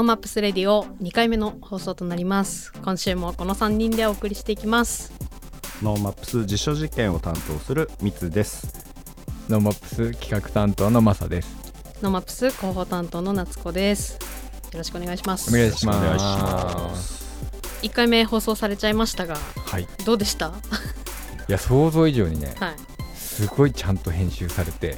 [0.00, 2.72] NoMaps Radio 2回目の放送となります。
[2.82, 5.12] 今週もこの3人でお送りしていきます。
[5.82, 8.66] NoMaps 実証実験を担当するミツです。
[9.50, 11.54] NoMaps 企画担当のマサです。
[12.00, 14.14] NoMaps 広報担当の夏子です。
[14.72, 15.50] よろしくお願いします。
[15.54, 15.98] お願いします。
[15.98, 17.24] お願いします。
[17.82, 19.36] 1回目放送されちゃいましたが
[19.66, 19.82] はい。
[19.82, 20.50] いどうでした？
[21.46, 22.76] や想像以上にねはい。
[23.14, 24.96] すごいちゃんと編集されて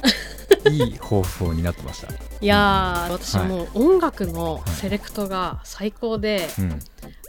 [0.71, 2.07] いい放送になってました。
[2.11, 6.79] いやー私もう音楽のセレクトが最高で、うん。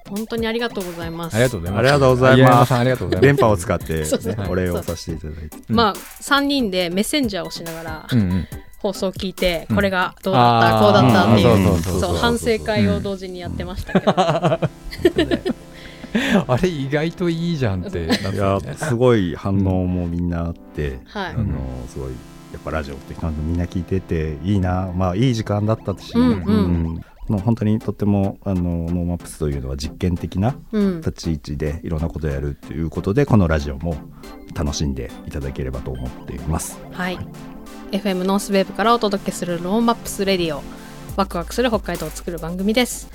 [0.06, 1.34] 本当にありがとうございます。
[1.34, 1.80] ありがとうございます。
[1.80, 2.74] ありがとうございます。
[2.74, 3.26] ありがとうございます。
[3.36, 3.94] 電波を使って、
[4.36, 5.56] ね、お礼をさせていただいて。
[5.70, 5.76] うん。
[5.76, 8.46] まあ3人でメッセンジャーをしながらうんうん。
[8.78, 9.76] 放送を聞いて、うん。
[9.76, 12.18] これがどうだった、こうだったっていう,、うんそうそうそうそう。
[12.18, 14.12] 反省会を同時にやってましたけど、
[16.46, 21.54] あれ意外といいじゃんっていやすごい反応もみんなあって、はい、あの
[21.88, 22.12] すごい
[22.54, 33.96] やっぱラジオってみんな聞いてていいなまあいい時間だったし、うんうんもう本当にとってもあの NoMaps というのは実験的なうん、立ち位置でいろんなことをやるということでこのラジオも
[34.54, 36.78] 楽しんでいただければと思っています。
[36.92, 37.18] はい。
[37.92, 40.62] FM ノースウェーブからお届けする NoMaps Radio。
[41.16, 43.08] ワクワクする北海道を作る番組です。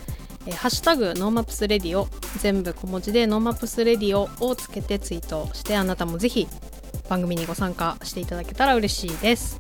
[0.48, 6.48] えーハッシュタグ NoMaps Radio 全部小文字で NoMaps Radio をつけてツイートしてあなたもぜひ
[7.10, 9.60] 番組にご参加していただけたら嬉しいです。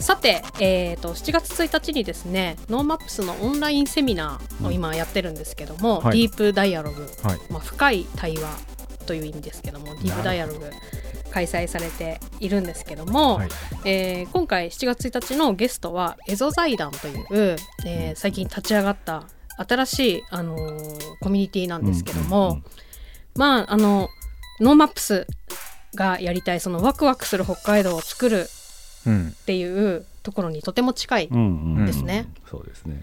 [0.00, 6.18] さて、えー、と7月1日にですね NoMaps のオンラインセミナーを今やってるんですけども、はい。
[6.18, 7.38] Deep Dialog はい。
[7.50, 8.48] まあ、深い対話
[9.06, 10.70] という意味ですけども Deep Dialog
[11.30, 13.48] 開催されているんですけども、はい。
[13.84, 19.24] えー今回7月1日のゲストはエゾ財団という、えー最近立ち上がった
[19.58, 22.64] 新しい、あのーコミュニティなんですけども、うんうんうん。
[23.34, 24.08] まああの
[24.60, 25.26] NoMaps
[25.94, 28.48] がやりたいそのワクワクする北海道を作る
[29.06, 29.28] うん。
[29.28, 32.26] っていうところにとても近いですね。
[32.50, 33.02] そうですね。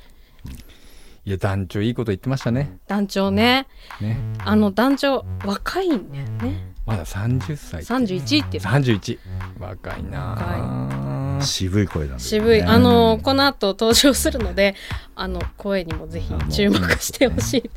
[1.26, 2.78] いや団長いいこと言ってましたね。
[2.88, 3.68] 団長ね。
[4.00, 4.18] ね。
[4.40, 6.76] あの団長若いんだよね。
[6.86, 7.82] まだ30歳。
[7.82, 9.18] 31っていう31
[9.60, 11.42] 若いなあ。
[11.42, 14.76] 渋い声なんで、渋い、あのこの後登場するので
[15.16, 17.70] あの声にもぜひ注目してほしい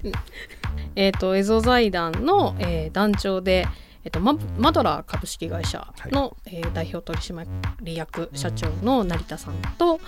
[0.95, 3.67] えっとエゾ財団の、えー団長で、
[4.05, 7.47] えっとママドラー株式会社の、えー代表取締
[7.95, 10.01] 役社長の成田さんと、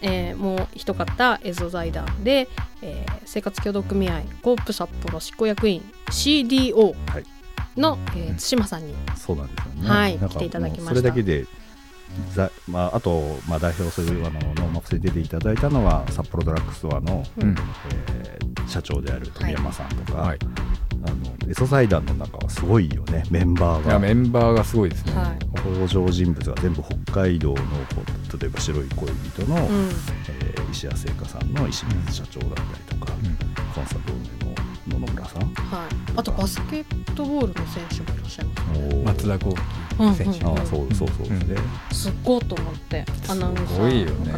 [0.00, 2.48] えーもう一方エゾ財団で、
[2.82, 7.24] えー生活協同組合コープ札幌執行役員 CDO はい。
[7.76, 9.88] の、えー対馬さんにそうなんですよね。
[9.88, 10.88] はい来ていただきました。
[10.90, 11.46] それだけで、
[12.34, 17.56] ざまあ、あと、まあ、代表するあの NoMaps で出ていただいたのは札幌ドラッグストアの、うん。
[17.92, 20.38] えー社長である富山さんとか、はい
[21.04, 23.24] あのエソ財団の中はすごいよね。
[23.30, 25.12] メンバーいやがメンバーがすごいですね。
[25.14, 25.38] はい。
[25.56, 27.62] 登場人物が全部北海道のこ
[28.34, 29.88] う例えば白い恋人の、うん。
[30.28, 32.62] えー石谷製菓さんの石水社長だった
[32.94, 33.12] りとか、
[33.74, 35.42] コンサドーネの野々村さん。
[35.42, 40.58] はい、あとバスケットボールの選手もいらっしゃいますうん松田幸うん喜選手うん。
[40.58, 41.28] ああそうそうそう。
[41.28, 41.56] ですね、
[41.92, 44.32] すっごいと思ってアナウンサーすごいよね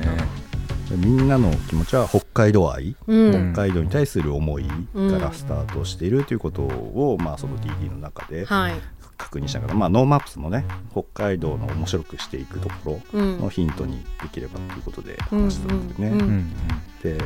[0.91, 4.71] みんなの気持ちは北海道愛、うん、北海道に対する思いか
[5.19, 8.75] らスタートしているということを、まあ、その DD の中ではい、
[9.17, 13.41] 確認しながら、まあ、 NoMaps もね北海道の面白くしていくところうん。
[13.41, 16.09] のヒントにできればということで話したんですね。
[16.09, 16.53] うんうんうんうん。
[17.03, 17.23] で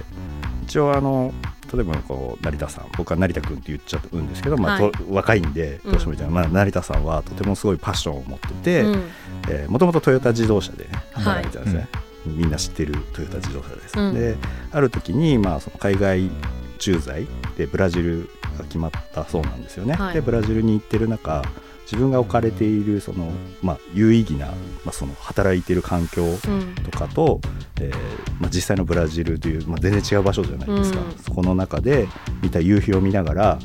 [0.64, 1.32] 一応あの
[1.72, 4.92] 例えばこう成田さん僕は成田君って言っちゃうんですけど、まあはい。
[4.92, 8.96] と若いんでどうしてもみたいな、まあ、成田さんはとてもすごいパッションを持っててう
[9.68, 9.70] ん。
[9.70, 11.88] もともとトヨタ自動車ではい働いてたんですね、
[12.36, 14.14] みんな知ってるトヨタ自動車です、うん。
[14.14, 14.36] で
[14.70, 16.30] ある時に、まあ、その海外
[16.78, 20.14] 駐在でブラジルが決まったそうなんですよね、はい。
[20.14, 21.42] でブラジルに行ってる中
[21.84, 24.54] 自分が置かれているその、まあ、有意義な、ま
[24.90, 26.74] あ、その働いている環境うん。
[26.84, 27.40] とかと、
[27.80, 27.94] えー
[28.40, 31.12] まあ、実際のブラジルという、まあ、全然違う場所じゃないですか、うん。
[31.18, 32.06] そこの中で
[32.42, 33.58] 見た夕日を見ながら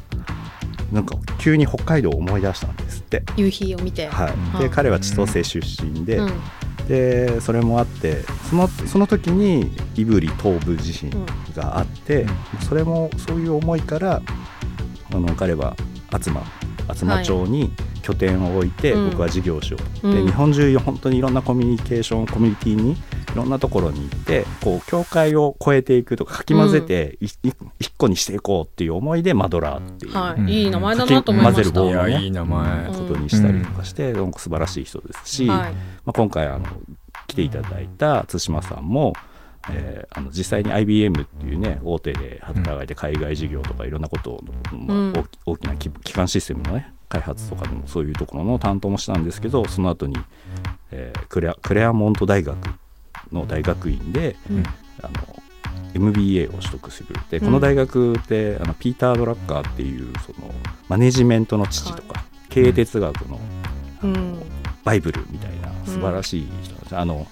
[0.92, 6.32] なんか急に北海道を思い出したんですって、夕日を見て、はい、うんで彼は千歳出身で,、うん
[6.88, 11.10] でそれもあってそのその時に胆振東部地震
[11.56, 12.26] があって、
[12.68, 14.22] それもそういう思いから
[15.12, 15.76] あの彼は
[16.12, 16.44] 厚真
[16.88, 17.72] 厚真町に
[18.02, 19.10] 拠点を置いて、うん。
[19.12, 19.62] 僕は事業を。
[19.62, 20.16] しようと、うん。
[20.16, 22.98] で日本中本当にいろんなコミュニケーションコミュニティに
[23.34, 27.30] いろんなところに行ってこう境界を越えていくとかかき混ぜて、いい
[27.80, 30.50] 一個にしていこうっていう思いでマドラーっていう、はい、うん。
[30.50, 31.80] いい名前だなと思いま混ぜした。
[31.80, 32.88] る棒のねいやいい名前。
[32.88, 35.78] うんことにしたりとかして、なんか素晴らしい人ですし、はい、ま
[36.08, 36.66] あ、今回あの
[37.28, 39.14] 来ていただいた対馬さんも、
[39.72, 45.14] えーあの実際に IBM っていうね大手で働いて海外事業とかいろんなことを、まあうん。
[45.14, 50.18] 大き大きな基基幹システムのね開発とかでもそういうところの担当もしたんですけどその後に、
[50.92, 52.58] えークレアクレアモント大学
[53.34, 54.64] の大学院で、うん。
[55.02, 55.12] あの
[55.96, 57.16] MBA を取得する。
[57.30, 60.54] でこの大学って、あのピーター・ドラッカーっていうその
[60.88, 63.40] マネジメントの父とか、経営哲学の
[64.04, 64.40] うん。
[64.84, 67.26] バイブルみたいな素晴らしい人なんです、あの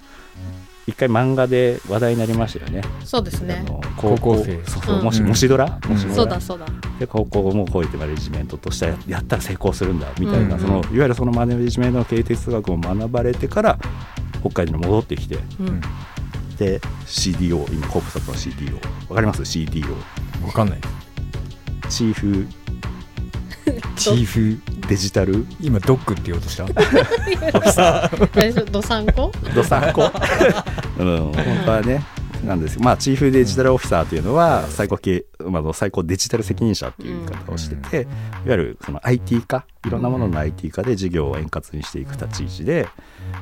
[0.86, 2.82] 一回漫画で話題になりましたよね。
[3.04, 3.62] そうですね。
[3.66, 4.64] あの高校生。
[4.64, 5.04] そうそう、うん。
[5.04, 5.90] もしもしドラ、うん。
[5.92, 6.14] もしドラ？
[6.14, 6.66] そうだそうだ。
[6.98, 10.60] で高校もこうやってマネジメントとしてややったら成功するんだみたいな、うん。
[10.60, 13.78] そのいわゆるそのマネジメントの経営哲学を学ばれてから
[14.44, 15.80] 北海道に戻ってきてうん。
[16.58, 18.74] で CDO 今コープサットの CDO
[19.08, 19.94] わかります？CDO
[20.46, 20.78] わかんない。
[21.88, 22.46] チーフ
[23.96, 24.60] チーフ。
[24.88, 25.46] デジタル？
[25.60, 26.64] 今ドッグって言おうとした？
[28.36, 29.06] えどさん。
[29.12, 29.30] こ？
[29.54, 30.10] ドサンコ
[30.98, 31.34] うん本
[31.64, 32.02] 当はね
[32.44, 38.08] なんですまあチーフデジタルオフィサーというのは最高系、まあ最高デジタル責任者っていう言い方をしてて、いわ
[38.46, 42.88] ゆるその IT 化いろんなものの IT 化で事業を円滑にしていく立ち位置で、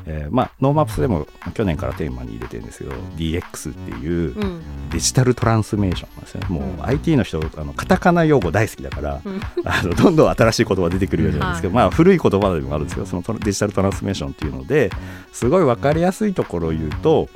[0.06, 4.62] えーまあ、 NoMaps でも去年からテーマに入れてるんですけど DX っていううん。
[4.91, 6.47] デジタルトランスフォーメーションなんですよね。
[6.49, 6.87] もううん。
[6.87, 9.41] IT の人あのカタカナ用語大好きだから、うん。
[9.64, 14.91] あのどんどん新しい言葉出てくるようなんですけど、はいまあ古い言葉でもあるんですけどそのデジタルトランスフォーメーションっていうので
[15.32, 17.29] すごい分かりやすいところを言うと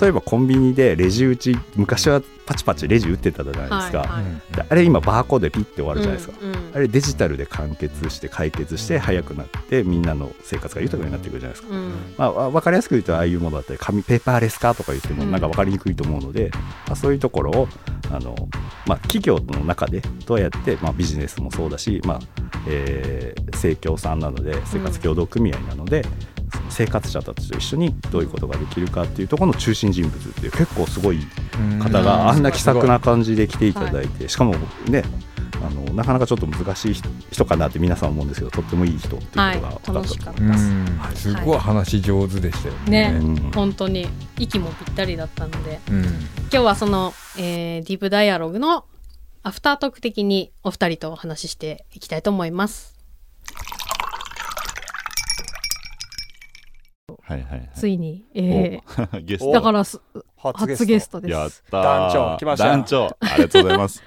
[0.00, 4.56] 例えばコンビニでレジ打ち昔はパチパチレジ打ってたじゃないですか、はいはい。
[4.56, 6.70] であれ今バーコードでピッて終わるじゃないですか、うんうん。
[6.74, 11.92] あれデジタルで完結して解決して早くなってみんなの生活が豊かになってくるじゃないですか、うん。
[12.16, 15.30] まあ、わ分かりやすく言うとああいうものだったり紙ペーパーレス化とか言ってもうん。
[15.30, 16.50] なんか分かりにくいと思うので、
[16.86, 17.68] まあ、そういうところを
[18.10, 18.34] あの、
[18.86, 22.20] まあ、企業の中でどうやって、まあ、ビジネスもそうだし、まあ
[22.68, 26.04] えー、生協さんなので生活協同組合なので、
[26.72, 31.18] 生活者たちと一緒にどういうことができるかっていうところの中心人物っていう結構すごい
[31.78, 34.54] 方うんがあんな気さくな感じで来ていただいて、しかも
[34.88, 35.04] ね
[35.64, 36.94] あのなかなかちょっと難しい
[37.30, 39.58] 人かなって皆さん思うんですけどとってもいい人っていうことがはい。
[39.58, 41.32] 分かった楽しかっうたです。
[41.44, 43.36] ごい話上手でしたよねうん。
[43.52, 44.08] 本当に
[44.38, 45.80] 息もぴったりだったので。
[45.90, 46.02] うん。
[46.02, 46.10] 今
[46.50, 48.84] 日はその、えーディープダイアログの
[49.44, 52.96] アフタートーク的にお二人とお話ししていきたいと思います
[57.22, 57.70] はいはいはい。
[57.74, 58.80] ついに、え
[59.22, 59.52] ゲスー、ト。
[59.52, 60.00] だからす
[60.36, 60.84] 初ゲスト。
[60.84, 61.32] 初ゲストです。
[61.32, 61.82] やったー。
[61.82, 62.68] 団長来ました。
[62.68, 64.02] 団長、ありがとうございます。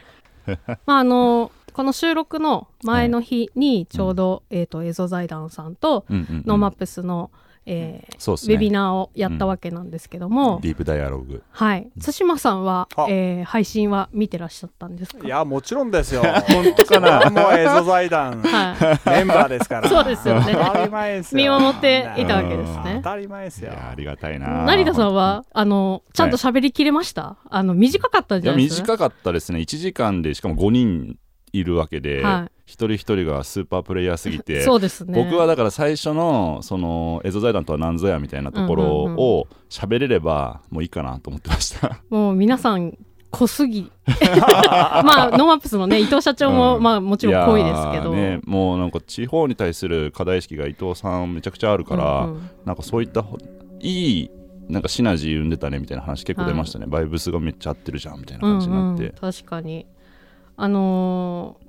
[0.85, 6.43] まああのこの収録の前の日にちょうど、えっ、とエゾ財団さんとうんうんうん。
[6.45, 7.31] ノーマップスの、
[7.65, 8.53] えーそうですね。
[8.53, 11.43] ウェビナーをやったわけなんですけども、ディープダイアログ。
[11.49, 11.89] はい。
[12.03, 15.25] 対馬さんはあ、えー配信は見てらっしゃったんですか？
[15.25, 16.21] いやもちろんですよ。
[16.23, 17.29] 本当かな？
[17.29, 19.09] もうエゾ財団はい。
[19.09, 19.89] メンバーですから。
[19.89, 20.53] そうですよね。
[20.53, 21.37] 当たり前ですよ。
[21.37, 23.01] 見守っていたわけですね。
[23.03, 23.73] 当たり前ですよ。
[23.73, 24.63] ありがたいな。
[24.65, 28.93] 成田さんはあのちゃんと喋りきれました、あの短かったじゃないですか？
[28.93, 29.59] 短かったですね。
[29.59, 31.17] 1時間で、しかも5人
[31.59, 35.23] いるわけで、は一人一人がスーパープレイヤーすぎて、 そうですね。
[35.23, 41.99] 僕はだから最初のそのエゾ財団とは何ぞやみたいなところを喋れればもういいかなと思ってました。
[42.09, 42.97] もう皆さん
[43.31, 43.91] 濃すぎ。
[44.07, 46.83] まあノーマップスのね伊藤社長も、うん。
[46.83, 52.49] まあもちろん濃いですけど、ね、もうなんか地方に対する課題意識が伊藤さんめちゃくちゃあるから、うんうん。
[52.65, 53.37] なんかそういったほ
[53.81, 54.31] いい
[54.69, 59.15] なんかシナジー生んでたねみたいな話結構出ましたね、バイブスがめっちゃ合ってるじゃんみたいな感じになって、うんうん。
[59.33, 59.85] 確かに
[60.57, 61.65] あのー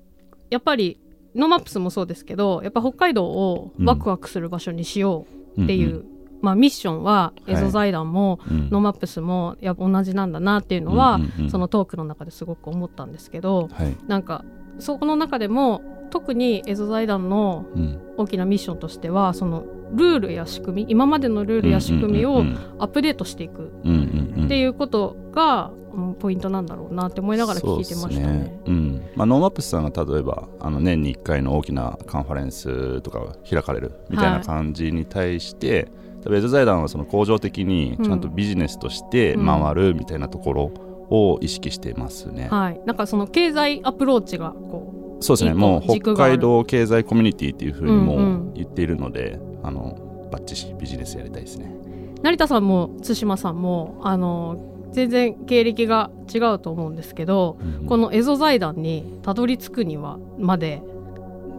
[0.49, 1.01] やっぱり
[1.35, 5.27] ノーマップスもそうですけどやっぱ北海道をワクワクする場所にしよ
[5.57, 6.05] うっていう、
[6.41, 7.53] まあ、ミッションははい。
[7.55, 8.71] エゾ財団も、うんうん。
[8.71, 11.51] ノーマップスもやっぱ同じなんだなっていうのは、うんうんうん。
[11.51, 13.97] そのトークの中ですごく思ったんですけどはい。
[14.07, 14.45] なんか
[14.79, 18.01] そこの中でも特にエゾ財団のうん。
[18.17, 22.57] 大きなミッションとしてはそのルールや仕組み今までのルールや仕組みをうん。
[22.79, 23.73] アップデートしていく。
[23.85, 25.87] うんうんうんっていうことが、うん
[26.19, 28.61] ポイントなんだろうなって思いながら聞いてましたそうっすね。
[28.67, 29.03] うん。
[29.15, 35.89] まあ、ノーマップスさんが例えばあの年に1回の大きなカンファレンスとかが開かれるみたいな感じに対して、
[36.23, 40.73] 多分エゾ財団はその恒常的にちゃんとビジネスとして回るみたいなところ
[41.09, 42.49] を意識してますね。
[42.51, 45.55] はい、なんかその経済アプローチがこそうですね。
[45.55, 48.53] もう北海道経済コミュニティっていうふうにうんうもん。
[48.55, 51.73] 言っているので、あのバッチシビジネスやりたいですね。
[52.27, 60.83] う成田さんも対馬さんもあの全然経歴が違うと思うんですけど、このエゾ財団にたどり着くにはまで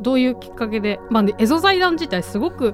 [0.01, 2.74] どういうきっかけで、まあね、エゾ財団自体すごく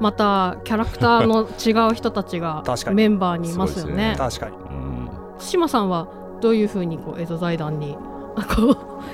[0.00, 4.14] またキャラクターの違う人たちがメンバーにいますよね。
[4.16, 4.56] 確かに。
[4.56, 5.10] うん。
[5.38, 6.08] 対馬さんは
[6.40, 7.96] どういうふうにこうエゾ財団に
[8.36, 8.70] あこ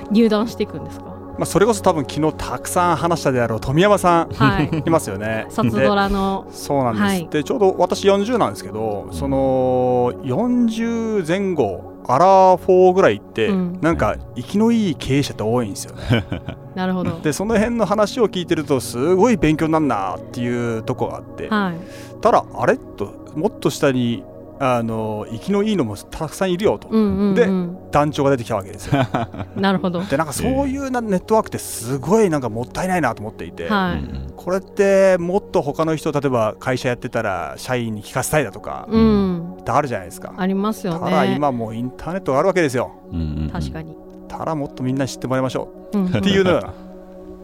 [0.09, 1.16] う入団していくんですか？
[1.37, 4.69] まあそれこそ多分昨日たくさん話したであろう富山さんはい。
[4.85, 5.45] いますよね。
[5.49, 7.27] 札でドラのそうなんです、はい。
[7.29, 12.25] でちょうど私40なんですけどその40前後アラ
[12.57, 13.79] フォーぐらいって、うん。
[13.81, 16.25] なんか生きのいい経営者って多いんですよね。
[16.73, 17.19] なるほど。
[17.21, 22.21] でその辺の話を聞いてるとすごい勉強になるなっていうとこがあって、はい。
[22.21, 24.23] ただあれともっと下に
[24.59, 27.35] あの生きのいいのもたくさんいるよと、うんうんうん。
[27.35, 27.47] で
[27.91, 29.05] 団長が出てきたわけですよ。
[29.55, 30.03] なるほど。
[30.03, 39.55] でなんかそういうなネットワークってすごいなんかもったいないなと思っていて、はい、うんこれってもっと他の人例えば会社やってたら社員に聞かせたいだとか、うん。
[39.59, 42.91] ってあるじゃないですか、ありますよただね今もうインターネットがあるわけですよ。
[43.11, 43.49] うんうんうん。
[43.49, 43.95] 確かに、
[44.27, 45.97] ただもっとみんなに知ってもらいましょう。
[45.97, 46.05] ん。
[46.05, 46.73] うっていうのが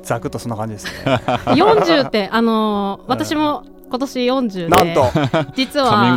[0.03, 0.91] ざくっとそんな感じですね。
[1.55, 3.63] 40ってあのー私も
[3.94, 5.04] 今年40でなんと。
[5.56, 6.02] 実は。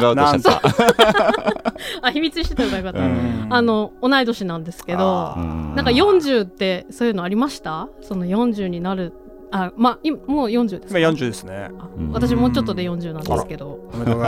[2.00, 3.46] あ秘密にしてたらよかった、うん。
[3.50, 7.90] あの同い年なんですけどなんか40ってそういうのありました？
[8.00, 9.12] その40になる。
[9.50, 10.98] あまあ今もう40ですか？
[10.98, 11.68] 今40ですね。
[12.12, 13.78] 私もうちょっとで40なんですけど。
[13.92, 14.22] ありがとうご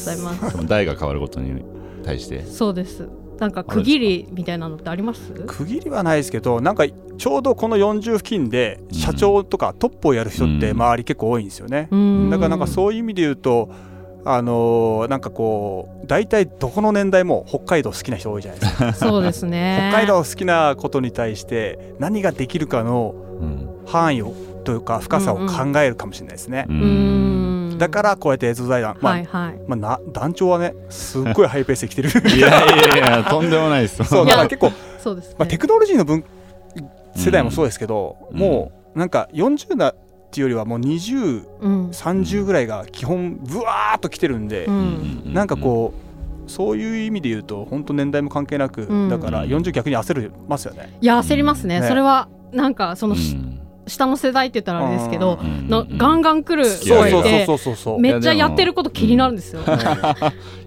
[0.00, 0.50] ざいます。
[0.50, 1.62] その代が変わることに
[2.04, 2.42] 対して。
[2.42, 5.32] そうですなんか区切りみたいなのってあります？
[5.46, 12.30] 区切りはないですけどなんかちょうどこの40付近で社長とかトップをやる人ってうん周り結構多いんですよね、うん。
[12.30, 13.70] だからなんかそういう意味で言うと
[14.24, 18.92] あのーなんかこう大体どこの年代も北海道好きな人多いじゃないですか。
[18.94, 19.88] そうですね。
[19.90, 23.68] 北海道好きなことに対して何ができるかのうん。
[23.86, 26.82] 範囲をというか深さを考えるかもしれないですね、ううんん
[27.78, 29.60] だからこうやって映像財団、まあはいはい。
[29.66, 32.10] まあ、な団長はねすっごいハイペースで来てる。
[32.36, 33.98] いやいやいやとんでもないです。
[33.98, 36.24] よそういやだから結構、そうですね、まあ、テクノロジーの分
[37.16, 38.38] 世代もそうですけど、うん。
[38.38, 39.94] もうなんか40代っ
[40.30, 42.46] ていうよりはもう2030うん。
[42.46, 45.32] ぐらいが基本ブワーっと来てるんで、うん。
[45.32, 45.94] なんかこ
[46.46, 49.08] うそういう意味で言うと本当年代も関係なく、うん。
[49.08, 50.96] だから40逆に焦るますよね。
[51.00, 51.80] いや焦りますね。
[51.80, 51.88] ね。
[51.88, 53.57] それはなんかその、うん
[53.88, 58.00] 下の世代って言ったらあれですけど、うんのガンガン来るそうそうそうそう。
[58.00, 59.60] めっちゃやってること気になるんですよ。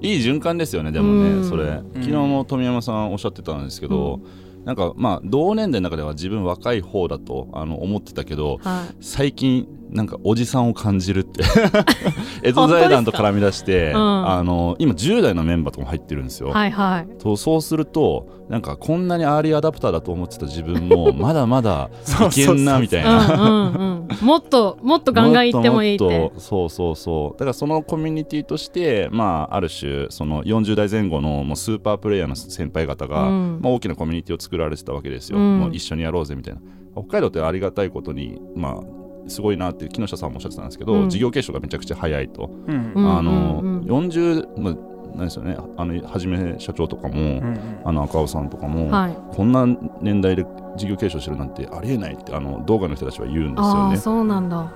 [0.01, 1.41] い い循環ですよねでもうん。
[1.43, 1.81] ねそれ。
[1.95, 4.19] 昨日も富山さんおっしゃってたんですけど、
[4.65, 8.95] なんかまあ同年代の中では自分若い方だとあの思ってたけどはい。
[8.99, 11.43] 最近なんかおじさんを感じるって。
[12.43, 14.29] 江戸財団と絡み出して、うん。
[14.29, 17.17] あの今10代のメンバーとかも入ってるんですよ、はいはい。
[17.19, 21.89] とそうするとなんかこんなにアーリーアダプターだと思ってた自分も まだまだ
[22.29, 24.01] いけんなみたいな。
[24.21, 26.31] もっともっとガンガン行ってもいいって。
[26.37, 27.39] そうそうそう。
[27.39, 33.59] だからそのコミュニティとしてまあある種その40代前後のもうスーパープレイヤーの先輩方が、うん。
[33.61, 35.59] まあ、大きなコミュニティを作られてたわけですよ、うん。
[35.59, 36.61] もう一緒にやろうぜみたいな。
[36.93, 41.09] 北海道ってありがたいことにまあすごいなって木下さんもおっしゃってたんですけど、うん。
[41.09, 42.93] 事業継承がめちゃくちゃ早いと、うん。
[42.95, 44.75] うんあのうんうん40、まあ、
[45.15, 49.17] なんですよねあのはじめ社長とかも、うんあの赤尾さんとかも、はい。
[49.35, 49.65] こんな
[50.01, 50.45] 年代で
[50.77, 54.71] 事業継承してるなんてありえないってあの動画の人たちは言うんですよねそうなんだ。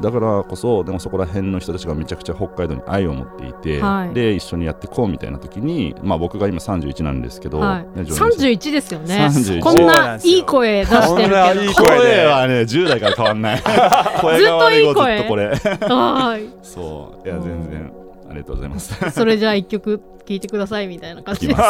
[0.00, 7.98] だからこそでもそこら辺の人たちがめちゃくちゃ北海道に愛を持っていて、はいで一緒にやってこうみたいな時に、まあ、僕が今31なんですけど、はい。
[7.98, 9.28] ね三十一ですよね。
[9.32, 11.70] 31こんないい声出してるこんないけど。
[11.70, 13.62] い声はね10代から変わんない
[14.20, 16.48] 声が悪い子ずっとこれはい。
[16.62, 17.92] そういや全然
[18.30, 19.10] ありがとうございます。
[19.10, 21.60] それじゃあ一曲聴いてくださいみたいな感じです。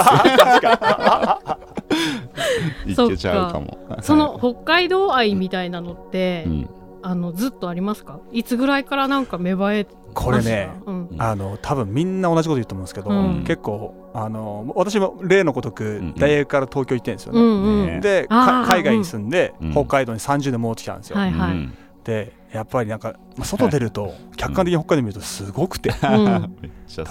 [2.87, 3.79] いけちゃうかも。
[4.03, 6.69] その北海道愛みたいなのって、うん。
[7.03, 8.21] あのずっとありますか？
[8.31, 11.09] いつぐらいからなんか芽生えこれねうん。
[11.17, 13.45] あの多分みんな同じこと言うと思うんですけど、うん。
[13.45, 17.41] 結構あの私も例のごとくん大学から東京行ってるんですよね。
[17.41, 19.73] うんうんねで海外に住んで、うん。
[19.73, 21.17] 北海道に30年戻ってきたんですよ。
[21.17, 21.75] はいはい、うん。
[22.05, 25.91] でやっぱりなんかまあ外出ると客観的に北海道見るとすごくて、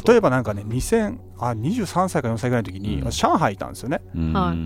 [0.08, 3.10] 例えばなんかね2000あ23歳か4歳ぐらいの時に、うん。
[3.10, 4.01] 上海いたんですよね。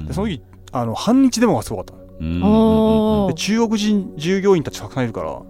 [0.08, 1.94] でその時あの反日デモがすごかった。
[3.36, 5.46] 中国人従業員たちたくさんいるからも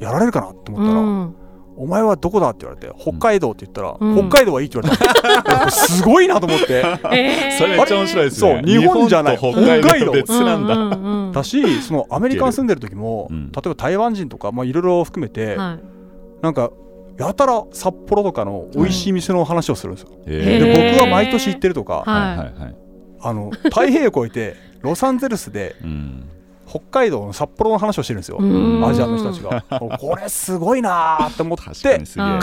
[0.00, 1.34] うやられるかなって思ったら、うん
[1.82, 4.28] お前はどこだって言われて北海道って言ったら、うん。
[4.28, 6.84] 北海道はいいって言われた すごいなと思って。
[7.12, 7.58] えー。
[7.58, 8.62] それめっちゃ面白いですね。
[8.62, 10.12] そう日本じゃない北海道北海道。
[10.12, 13.50] 別なんだ、うんうんうんだしそのアメリカに住んでる時も、うん。
[13.50, 16.44] 例えば台湾人とかまあいろいろ含めて、はい。
[16.44, 16.70] なんか
[17.18, 22.74] やたら札幌とかの美味しい店の話をするんですよ、へで僕は毎年行ってるとか、はい。
[23.20, 26.28] あの太平洋越えてロサンゼルスでうん
[26.72, 28.82] 北海道の札幌の話をしてるんですよ、うん。
[28.82, 29.62] アジアの人たちが。
[29.98, 31.64] これすごいなーって思って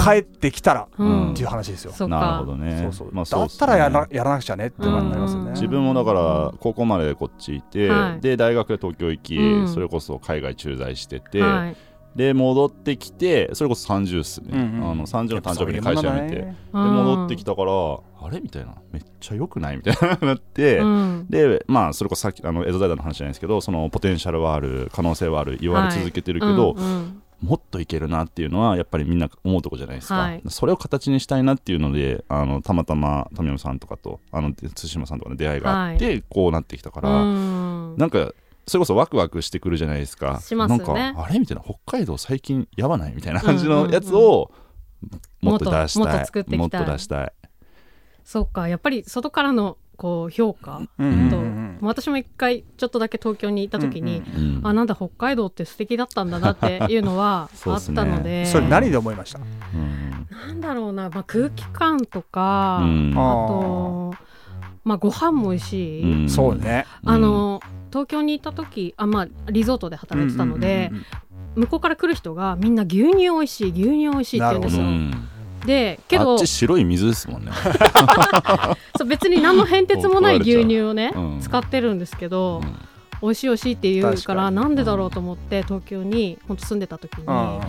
[0.03, 1.31] 帰ってきたらうん。
[1.31, 2.19] っていう話ですよ、そっか。
[2.19, 2.79] なるほどね。
[2.83, 3.09] そうそう。
[3.11, 8.21] まあだったらやらやらなくちゃねってなりますよね、うん自分もだから高校までこっちいて、はい。
[8.21, 9.67] で大学で東京行き、うん。
[9.67, 11.75] それこそ海外駐在してて、はい
[12.15, 14.91] で戻ってきてそれこそ30っすね、うんうん。
[14.91, 18.41] あの30の誕生日に会社辞めて、でうん戻ってきたからあれ？
[18.41, 18.75] みたいな。
[18.91, 19.77] めっちゃ良くない？
[19.77, 21.27] みたいななって、うん。
[21.29, 27.21] でまあそれこそさっきあの江戸財団の話じゃないですけどそのポテンシャルはある可能性はある言われ続けてるけど、うんうん。
[27.41, 30.41] もっといけるなっていうのはやっぱりみんな思うとこじゃないですか、はい。
[30.49, 37.95] それを形にしたいなっていうのであのたまたま富山さんとかとあの対馬さんとかの出会いがあって、こうなってきたから、うん。
[37.97, 38.33] なんか
[38.69, 40.39] それこそワクワクしてくるじゃないですか。
[40.41, 40.77] しますね。
[40.77, 44.51] なんかあれみたいな北海道最近やばないみたいな感じのやつを
[45.41, 46.03] もっと出したい。
[46.03, 46.79] もっともっと作っていきたい。
[46.79, 47.33] もっと出したい。
[48.23, 50.81] そうかやっぱり外からのこう評価。
[50.97, 51.29] うん。
[51.29, 58.45] と、うんうん私も一回ちょっとだけ東京に行った時に、うんうんあなんだ北海道って素敵だったんだなっていうのは あったので。
[58.45, 59.39] それ何で思いました？
[59.39, 63.11] うんなんだろうな、まあ、空気感とか、うん。
[63.11, 64.13] あと
[64.83, 66.29] まあご飯も美味しい、うん。
[66.29, 66.85] そうね。
[67.05, 70.91] あの東京に行った時あ、まあ、リゾートで働いてたので、
[71.55, 74.83] 向こうから来る人がみんな牛乳美味しい牛乳美味しいって言うんですよ。
[74.83, 75.29] うん
[75.65, 77.51] でけど白い水ですもんね。
[78.97, 81.39] そう別に何の変哲もない牛乳をね、うん。
[81.41, 82.88] 使ってるんですけど、うん
[83.21, 84.55] 美味しい美味しいって言うからに。
[84.55, 87.31] なんでだろうと思って東京に本当住んでた時に、うん。
[87.31, 87.59] あ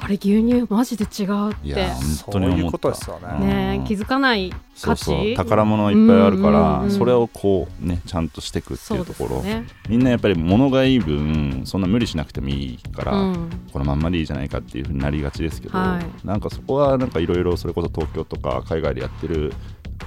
[0.00, 1.86] うんれ牛乳マジで違うって。
[2.24, 3.84] 本当にそういう思ったことですよね。
[3.86, 5.34] 気づかない価値？
[5.34, 9.66] 宝物いっぱいあるから、それをこうねちゃんとしていくっていうところ、そうですね。
[9.88, 13.50] みんなやっぱり物がいい分そんな無理しなくてもいいから、うん。
[13.72, 16.26] このまんまでいいじゃないかっていうふうになりがちですけど、はい。
[16.26, 19.52] なんかそこはなんかいろいろそれこそ東京とか海外でやってる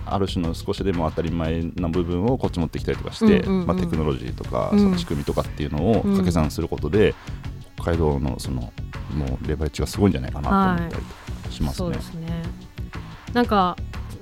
[0.05, 4.79] ある種の少しでも当たり前な部分をこっち持ってきたりとかして、まあ、テクノロジーとかうん。
[4.79, 7.13] その仕組みとかっていうのを掛け算することで、
[7.75, 8.73] 北海道のその
[9.15, 11.05] もうレバレッジがすごいんじゃないかなと思ったり
[11.43, 11.73] とかしますね。
[11.73, 12.43] そうですね。
[13.33, 13.77] なんか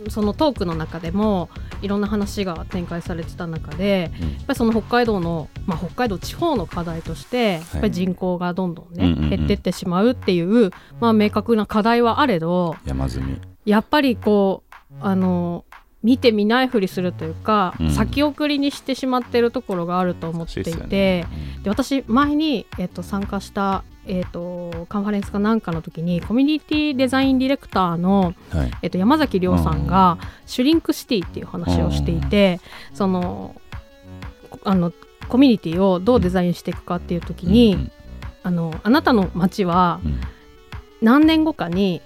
[0.08, 1.50] そのトークの中でも
[1.82, 4.30] いろんな話が展開されてた中でうん。
[4.30, 13.40] やっぱりその北海道の、まあ、北海道地方の課題としてやっぱり人口がどんどんね、減ってってしまうっていう、まあ、明確な課題はあれど山積み。
[13.66, 14.69] やっぱりこう
[15.01, 15.65] あの
[16.01, 17.91] 見て見ないふりするというか、うん。
[17.91, 21.27] 先送りにしてしまってるところがあると思っていて、ね。
[21.63, 28.72] で私前に、えっと、参加した、えっと、カンファレンスかなんかの時にコミュニティデザインディレクターの、うんはい。
[28.81, 32.62] えっと、山崎亮さんがシュリンクシティっていう話をしていて、
[32.93, 33.55] その
[34.50, 34.93] こあの
[35.27, 37.91] コミュニティをどうデザインしていくかっていう時に、うん。
[38.41, 40.22] あのあなたの街はうん。
[41.01, 42.01] 何年後かに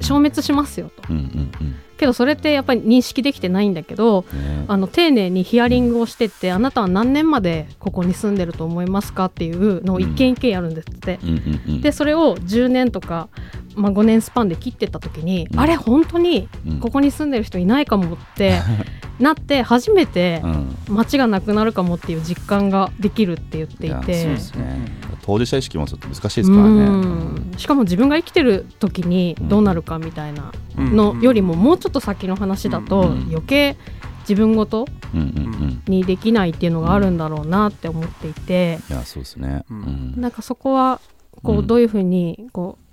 [0.00, 1.02] 消滅しますよと。
[1.10, 4.64] うんうんうんけどそれってやっぱり認識できてないんだけどね。
[4.68, 11.18] あの丁寧にヒアリングをしてってあなたは何年までここに住んでると思いますかっていうのを一件一件やるんですって。
[11.22, 11.28] うん。
[11.28, 11.60] うん。
[11.68, 11.80] うん。
[11.82, 13.28] でそれを10年とか、
[13.74, 15.60] まあ、5年スパンで切ってった時に、うん。
[15.60, 16.80] あれ本当にうん。
[16.80, 18.60] ここに住んでる人いないかもって
[19.20, 20.76] なって初めてうん。
[20.88, 26.68] 街がなくなるかもっていう実感ができるって言っていいやそうてですね当事者意識もちょっと難しいですからね。
[26.68, 27.54] うん。
[27.56, 33.22] しかも自分が生きてる時にどうなるかみたいなのよりももうちょっと先の話だとうん。
[33.30, 33.76] 余計
[34.22, 35.30] 自分ごとうんうんう
[35.66, 35.82] ん。
[35.86, 38.78] にできないっていうのがあるんだろうなって思っていて。
[38.88, 39.64] いやそうですね。
[39.70, 39.80] ううん。
[40.16, 41.00] んなんかそこは
[41.42, 42.84] こううんどういうふうにこう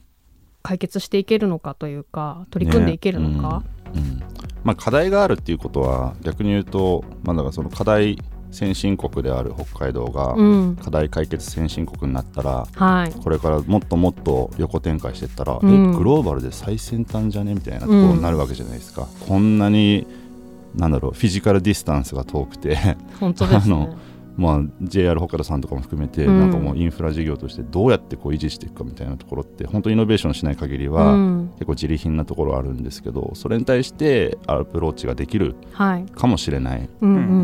[0.64, 3.64] 解決していけるのかというか取り組んでいけるのか。
[3.96, 4.24] うん。
[4.64, 8.18] まあ、課題があるっていうことは逆に言うと、まあ、だからその課題
[8.58, 10.76] 先進国である北海道がうん。
[10.76, 13.12] 課題解決先進国になったらはい。
[13.12, 15.94] これからもっともっと横展開していったら、うん。
[15.94, 20.08] えグローバルで最先端じゃねみたいなところになるわけじゃないですか、こんなに
[20.76, 22.98] なんだろうフィジカルディスタンスが遠くてね。
[23.22, 23.96] あの。
[24.38, 26.40] まあ、JR 北海道さんとかも含めて、うん。
[26.40, 31.50] なんかもうインフラ事業としてどうやってこう維持していくかみたいなところって本当イノベーションしない限りは、うん。
[31.56, 36.06] 結構自利品なところあるんですけどそれに対してアプローチができるはい。
[36.06, 36.88] かもしれない。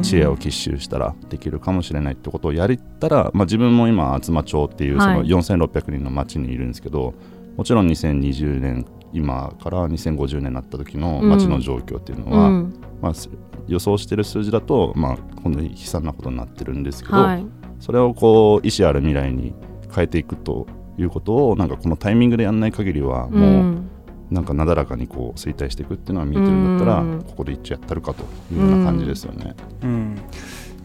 [0.04, 7.14] 知恵を結集したらできるかもしれないってことをやったら、まあ、自分も今厚真町っていうそのはい4600人の町にいるんですけど、
[7.58, 12.74] もちろん2020年今から2050年になった時の町の状況っていうのは、うん。
[13.02, 13.30] まあ、す
[13.68, 17.46] 予想してる数字だと、まあ、こんなに悲惨なことになってるんですけど、はい。
[17.80, 19.54] それをこう意思ある未来に
[19.94, 23.90] 変えていくということをなんかこのタイミングでやんない限りはもう、うん。
[24.32, 27.24] なんかなだらかにこう衰退していくっていうのは見えてるんだったら、うん。
[27.24, 29.56] ここで一応やったるかというような感じですよね。
[29.84, 30.22] うん。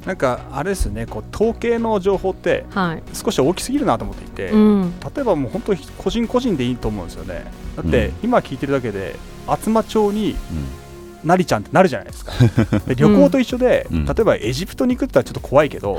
[0.07, 3.03] なんかあれですねこう統計の情報ってはい。
[3.14, 4.93] 少し大きすぎるなと思っていて、うん。
[5.14, 7.45] 例えばもう本当に個人個人でいいと思うんですよね。
[7.77, 10.35] だって今聞いてるだけで厚真町に
[11.24, 12.33] なりちゃんってなるじゃないですか。
[12.87, 14.04] で旅行と一緒で、うん。
[14.04, 15.98] 例えばエジプトに行くって言ったらちょっと怖いけど、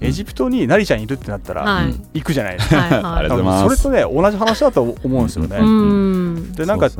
[0.00, 3.22] エジプトになりちゃんいるってなったら、行くじゃないですか、
[3.62, 6.94] それとね同じ話だと思うんですよね、うんでなんかね。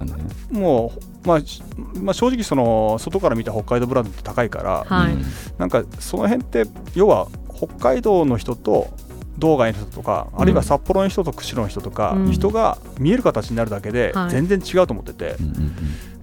[0.50, 0.92] も
[1.24, 1.62] う、まあし
[2.00, 5.12] まあ、正直その外から見た北海道ブランドって高いから、はい。
[5.12, 5.24] うん。
[5.58, 8.88] なんかその辺って要は北海道の人と
[9.38, 12.32] 道外の人とか、あるいは札幌の人と釧路の人とか、うん。
[12.32, 14.30] 人が見える形になるだけではい。
[14.30, 15.76] 全然違うと思ってて、うんうん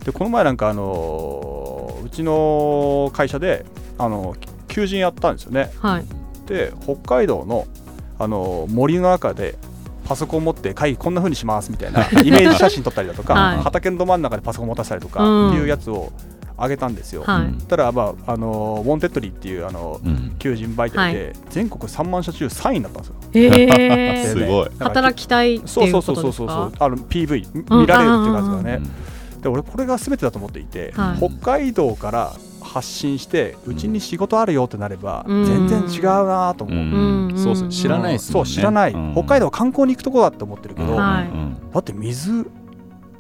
[0.06, 3.66] でこの前なんか、あのーうちの会社で、
[3.98, 4.36] あの
[4.68, 5.72] 求人やったんですよね。
[5.82, 6.06] はい。
[6.46, 7.66] で北海道の、
[8.20, 9.56] あの森の中で
[10.06, 13.58] パソコン持って会議こんな風にしますみたいな イメージ写真撮ったりだとか、はい。
[13.58, 15.50] 畑のど真ん中でパソコン持たせたりとかうん。
[15.50, 16.14] っていうやつを
[16.58, 17.24] 上げたんですよ。
[17.26, 17.42] はい。
[17.42, 20.36] うんたら、まああのウォンテッドリーっていうあのうん。
[20.38, 23.16] 求人媒体で全国3万社中3位になったんですよ。
[23.34, 24.66] へえ すごい。
[24.66, 26.48] だから働きたいってそういうそうそうそうそう。
[26.78, 27.48] あの PV
[27.82, 28.82] 見られるっていうやつがね。
[29.46, 31.18] で俺これが全てだと思っていて、はい。
[31.20, 35.46] 北海道から発信してうちに仕事あるよってなれば、うん。
[35.46, 37.28] 全然違うなと思う、うん。
[37.30, 37.38] うん。
[37.38, 38.50] そう知らないっすもんね。
[38.50, 39.14] そう知らない、うん。
[39.14, 40.98] 北海道は観光に行くとこだって思ってるけど、うん。
[40.98, 41.26] はい。
[41.28, 42.50] うんだって水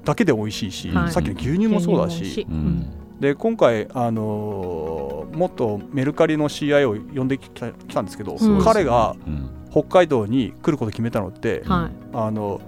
[0.03, 1.11] だけで美味しいし、はい。
[1.11, 3.19] さっきの牛乳もそうだし、うん。
[3.19, 9.49] で今回、あのーもっとメルカリの CI を呼んできた来たんですけど、うん彼がうん。
[9.69, 12.61] 北海道に来ることを決めたのって、はあの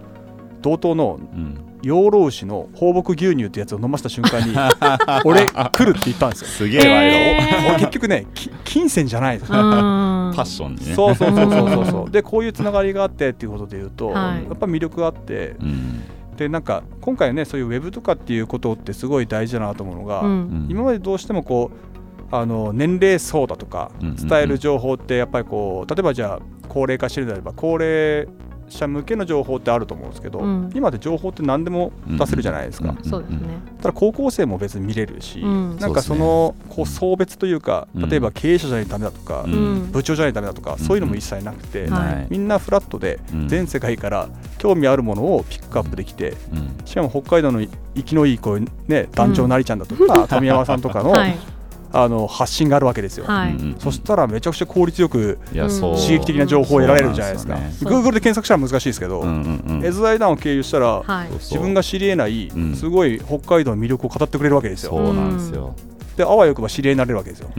[0.61, 4.55] 道東のうん養老牛の放牧牛乳ってやつを飲ませた瞬間に
[5.25, 6.47] 俺来るって言ったんですよ。
[6.47, 9.51] すげえ賄え俺結局ねき金銭じゃないです。
[9.51, 10.95] パッションにね。
[10.95, 11.85] そうそうそうそうそう。
[11.85, 14.43] そうでこういうつながりがあってっていうことで言うと、はい。
[14.45, 16.03] やっぱ魅力があってうん。
[16.35, 20.29] でなんか今回ねそういうウェブとかっていうことってすごい大事だなと思うのが、うん。
[20.29, 20.67] うん。
[20.69, 21.87] 今までどうしてもこう
[22.35, 28.27] あの年齢層だとか伝える情報ってやっぱりこう例えばじゃあ高齢化してるのであれば高齢
[28.69, 30.69] 者向けの情報ってあると思うんですけど、うん。
[30.73, 33.09] 今って情報って何でも出せるじゃないですか、うん。
[33.09, 33.39] そうですね。
[33.77, 35.77] ただ高校生も別に見れるし、うん。
[35.77, 38.09] なんかそのこう層別というかうん。
[38.09, 39.87] 例えば経営者じゃないとダメだとか、ううん。
[39.87, 39.91] ん。
[39.91, 42.27] 部長じゃないとダメだとか、そういうのも一切なくて、はいはい。
[42.29, 43.47] みんなフラットでうん。
[43.47, 46.85] 全世界から興味あるものをピックアップできて、うん。
[46.85, 51.37] しかも北海道の生きのいい子ね団長なりちゃんだとか、 富山さんとかの,、はい。
[51.91, 53.53] あの発信があるわけですよ、はい。
[53.53, 55.95] うんうんそしたらめちゃくちゃ効率よくいやそう。
[55.95, 59.85] 刺激的な情報を得られるじゃないですか、そうなんで検索したら難しいですけど、うんうんうん。
[59.85, 61.29] エズダイダンを経由したら、はい。
[61.33, 62.75] 自分が知り得ない、うん。
[62.75, 64.91] すごい北海道の魅力を語ってくれるわけですよ。
[64.91, 65.75] そうなんですよ
[66.17, 67.51] であわよくば知り合いになれるわけですよ、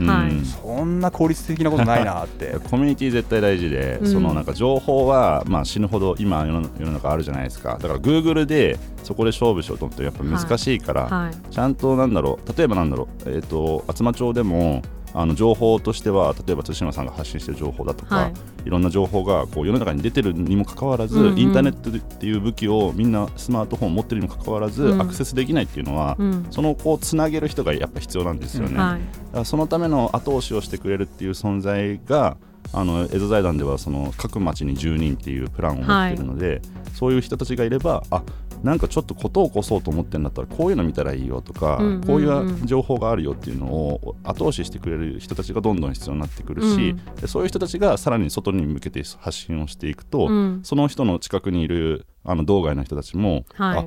[0.61, 2.57] そんな効率的なことないなって。
[2.69, 4.11] コミュニティ絶対大事で、うん。
[4.11, 7.77] そのなんか情報はまあ死ぬほど今世の世の中あるじゃないですか。
[7.81, 11.53] だから Google でそこで勝負しようと思ってやっぱ難しいから、はい。
[11.53, 14.81] ちゃんとなんだろう例えばなんだろうえっ、と厚真町でも
[15.13, 18.33] あの情報としては例えば対馬さんが発信してる情報だとか、はい
[18.65, 26.47] い、ろんな情報がこう世の中に出てるにもかかわらず、うんうんインターネットっていう武器をみんなスマートフォンを持ってるにもかかわらず、うんアクセスできないっていうのは、うん。
[26.51, 28.77] そのこうつなげる人がやっぱ必要なんですよね。
[28.77, 28.99] はい。
[28.99, 32.37] だからそのための後押しをしてくれるっていう存在が
[32.73, 36.61] あの江戸財団ではその各町に10人っていうプランを持ってるので、
[36.93, 38.23] そういう人たちがいればあ
[38.63, 46.95] なんかちょっとことを起こそうと思ってるんだったらこういうの見たらいいよとか、うんうんうんこういう情報があるよっていうのを後押ししてくれる人たちがどんどん必要になってくるし、
[47.27, 50.61] そういう人たちがさらに外に向けて発信をしていくと、うん。
[50.63, 53.85] その人の近くにいるあの道外の人たちも、はいあ。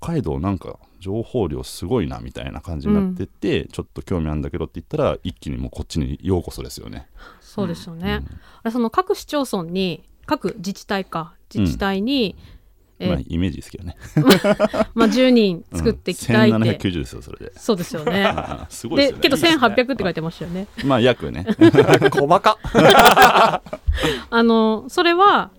[0.00, 7.08] 北海道なんか情報量すごいなみたいな感じになってって、ちょっと興味あるんだけどって言ったら一気にもうこっちにようこそですよね。
[7.40, 8.22] そうですよね。
[8.62, 12.59] あれその各市町村に各自治体か自治体に、え
[13.00, 13.96] まあ、イメージですけどね。
[14.94, 17.52] まあ10人作っていきたいって、うん、1790ですよそれで。
[17.56, 18.24] そうですよね。
[18.24, 19.18] あすごいでよね。
[19.20, 20.66] けどいいですね1800って書いてましたよね。
[20.84, 21.46] まあ約ね。
[22.12, 22.58] 細か
[24.30, 25.50] あのそれは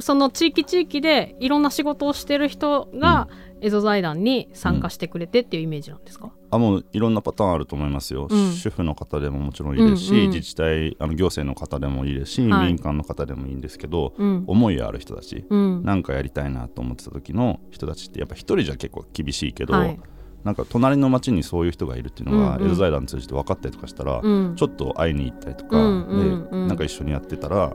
[0.00, 3.28] その地域地域でいろんな仕事をしてる人が、
[3.60, 8.52] エゾ財団に参加してくれてっていうイメージなんですか、あもういろんなパターンあると思いますよ、うん。
[8.52, 12.66] 主婦の方でももちろんいいですし、うんうん自治体あの行政の方でもいいですし、はい。
[12.68, 14.44] 民間の方でもいいんですけど、うん。
[14.46, 15.82] 思いある人たち、うん。
[15.84, 20.00] なんかやりたいなと思ってた時の人たちってやっぱ一人じゃ結構厳しいけど、はい
[20.48, 22.66] なんか隣の町にそういう人がいるっていうのが、うんうん。
[22.68, 24.56] エゾ財団通じて分かったりとかしたら、うん。
[24.56, 26.62] ちょっと会いに行ったりとか、うんうんうん。
[26.62, 27.68] でなんか一緒にやってたら、あ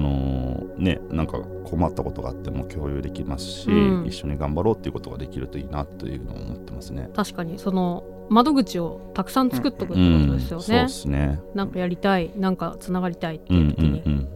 [0.00, 4.06] のーねなんか困ったことがあっても共有できますし、うん。
[4.06, 7.10] 一緒に頑張ろうっていうことができるといいなというのを思ってますね。
[7.14, 7.58] 確かに。
[7.58, 10.64] その窓口をたくさん作っとくってうんことですよね。
[10.64, 11.38] そうで、すね。
[11.54, 14.28] なんかやりたいなんかつながりたいってうんいう時に、うんうん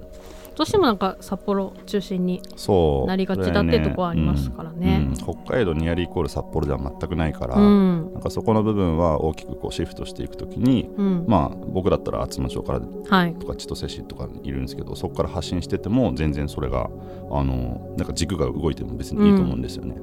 [0.61, 3.09] どうしてもなんか札幌中心にそう。
[3.09, 5.07] なりがちだってとこはありますからね。
[5.07, 5.15] うんうん。
[5.17, 8.13] 北海道ニアリーイコール札幌では全くないから、うん。
[8.13, 11.25] なんかそこの部分は大きくこうシフトしていくときに、うん。
[11.27, 13.35] まあ僕だったら厚真町からはい。
[13.37, 16.91] とか千歳市とかにいるんですけどそこから発信してても全然それが
[17.31, 19.97] あのなんか軸が動いても別にいいと思うんですよね。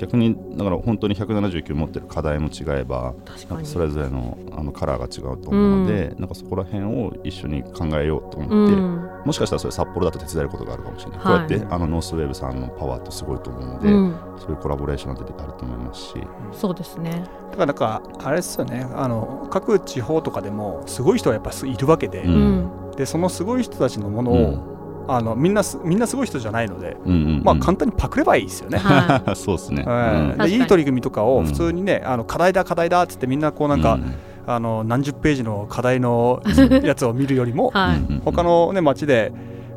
[0.00, 3.50] 逆にだから本当に179持ってる課題も違えば確かに。
[3.50, 9.10] なんかそれぞれのあのカラーが違うと思うので、なんかそこら辺を一緒に考えようと思って、うん。
[9.26, 11.26] もしかしたらそれ札幌だと手伝えることがあるかもしれない、はい。
[11.26, 16.14] こうやってあのノースウェーブさんのパワーってすごいと思うので、うん、そういうコラボレーションが出てあると思いますし、
[16.52, 17.24] そうですね。
[17.50, 18.86] だからなんかあれですよね。
[18.94, 22.70] あの各地方とかでもすごい人はやっぱいるわけで,、ううん。
[22.96, 24.79] でそのすごい人たちのものうを、
[25.12, 27.42] あのみんなすみんなすごい人じゃないので、うんうんうん。
[27.44, 28.78] まあ簡単にパクればいいですよね。
[28.78, 29.82] は そうですね。
[29.82, 30.48] はい。
[30.48, 30.60] うん。
[30.62, 31.28] いい取り組みとかうん。
[31.38, 33.98] を普通にね、あの課題だ課題だっつってみんなこうなんか、
[34.46, 36.42] あの何十ページの課題の
[36.82, 37.96] やつを見るよりも、い、はい。
[37.96, 39.32] うんうん他のね町で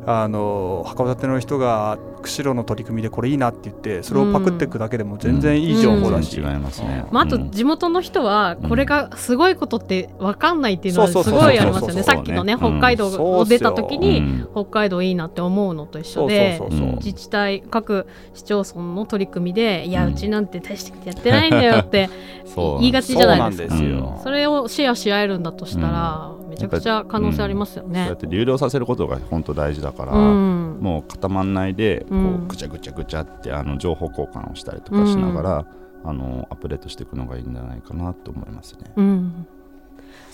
[0.06, 7.04] あの函館の人が釧路の取り組みでこれいいなって言ってそれをパクっていくだけでも全然いい情報だし、違いますね。
[7.10, 12.02] まあ、あとうん地元の人はこれがすごいことって分かんないっていうのはすごいありますよね。
[12.02, 13.08] さっきのね北海道
[13.38, 14.48] を出た時うにん。
[14.52, 16.60] 北海道いいなって思うのと一緒で
[16.96, 22.08] 自治体各市町村の取り組みで「いやううんちなんて大してやってないんだよ」って
[22.80, 23.74] 言いがちじゃないですか。
[23.74, 28.16] ですよ、それをシェアし合えるんだとしたらめちゃくちゃ可能性ありますよねそうやっ。
[28.16, 35.66] て流動させることが本当大事だから、うんもう固まんないでこうんうぐちゃぐちゃぐちゃってあの情報交換をしたりとかしながら、
[36.04, 38.92] あのアップデートしていくのがいいんじゃないかなと思いますね。
[38.96, 39.46] うん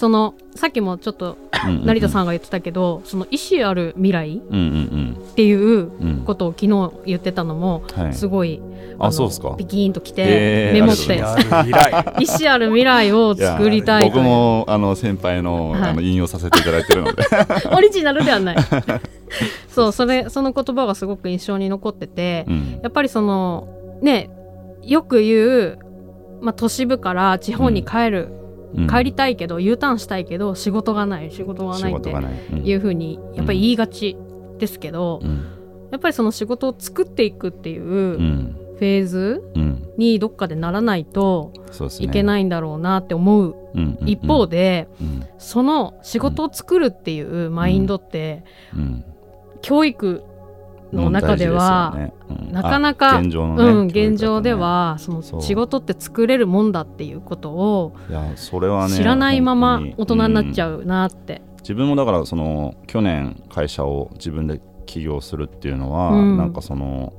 [0.01, 1.37] そのさっきもちょっと
[1.85, 8.15] 成田さんが言ってたけどその意思ある未来うんうんっていううんうんことを昨日言ってたのもはい。
[8.15, 9.55] すごい、のあそうですか。
[9.59, 11.07] ピキーンときて、えーメモって。
[11.07, 12.15] とうござい未来。
[12.19, 15.83] 意思ある未来を作りたい僕もあの先輩の,、はい。
[15.91, 17.23] あの引用させていただいてるので。
[17.77, 18.57] オリジナルではない。
[19.69, 22.81] そうそれその言葉がすごく印象に残ってて、うん。
[22.83, 23.69] やっぱりその
[24.01, 24.31] ね
[24.83, 25.79] よく言う、
[26.41, 28.40] まあ、都市部から地方に帰る、うん
[28.89, 34.17] 帰りたいけど U ターンしたいけど仕事がない仕事がないってい、うふうにやっぱり言いがち
[34.59, 35.47] ですけど、うん。
[35.91, 38.57] やっぱりその仕事を作っていくっていううん。
[38.79, 39.93] フェーズうん。
[39.97, 41.53] にどっかでならないと
[41.99, 43.57] いけないんだろうなって思う
[44.07, 45.27] 一方で、うん。
[45.39, 49.05] その仕事を作るっていうマインドって、うん。
[49.63, 50.23] 教育
[50.93, 52.13] の中では、ね。
[52.29, 52.53] うん。
[52.53, 55.43] なかなかあ現状のね、うん、現状ではそのそう。
[55.43, 61.35] 仕事って作れるもんだっていうことをいやそれはね知らないまま大人になっちうゃうなって。
[61.35, 61.43] ん。
[61.61, 66.37] 自分もだからその去年会社を自分で起業するっていうのは、うん。
[66.37, 67.13] なんかその、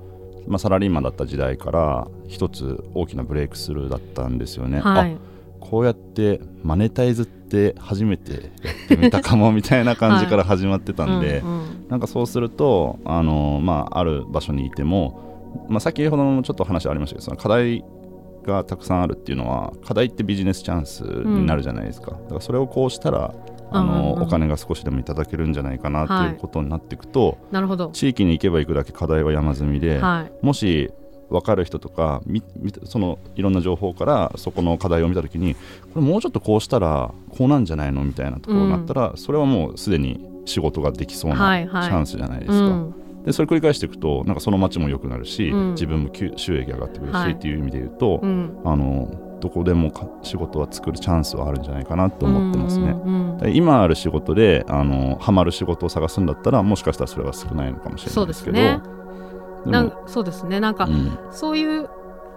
[0.48, 4.80] まあ、サラリーマンだった時代から一つ大きなブレイクスルーだったんですよね。
[4.80, 5.31] はい、あ
[5.62, 8.42] こうやってマネタイズって初めてやっ
[8.90, 11.88] てみたかもみたいな感じから始まってたんで、うんうん。
[11.88, 17.86] なんかそうするとあの、まあ、ある場所にいても、まあ、先ほどもちょっと話ありましたけどその課題
[18.44, 23.34] がたくさんあるっていうのは課題ってビジネスチャンスになるじゃないですか、だからそれをこうしたら
[23.72, 24.14] あの、うんうん。
[24.16, 30.46] うんお金が少しでもいただけるんじゃないかなはいっていうことになっていくと、なるほど、地域に行けば行くだけ課題は山積みで、はい。
[30.46, 30.92] もし
[31.32, 32.22] 分かる人とか
[32.86, 35.62] そのいろんな情報からそこの課題を見た時にこ
[35.96, 41.84] れもうちょっとこうしたらこうなんじゃないのみたいなところになったら、それはもうすでに仕事ができそうなはいはい。
[41.86, 42.56] チャンスじゃないですか。
[42.56, 43.24] うん。
[43.26, 45.72] でそれ繰り返していくとなんかその街も良くなるし、うん。
[45.72, 47.34] 自分も収収益上がってくるし、はい。
[47.34, 48.62] っていう意味で言うと、うん。
[48.66, 52.92] あのどこでもか仕事は作るチャンスはあるんじゃないかなと思ってますね。
[52.92, 53.22] うんうん
[53.56, 58.58] 今ある仕事であのハマる仕事を探すんだったらもしかしたらそれは少ないのかもしれないですけど
[59.66, 60.60] なんそうですね。
[60.60, 61.18] なんか、うん。
[61.32, 61.90] そういう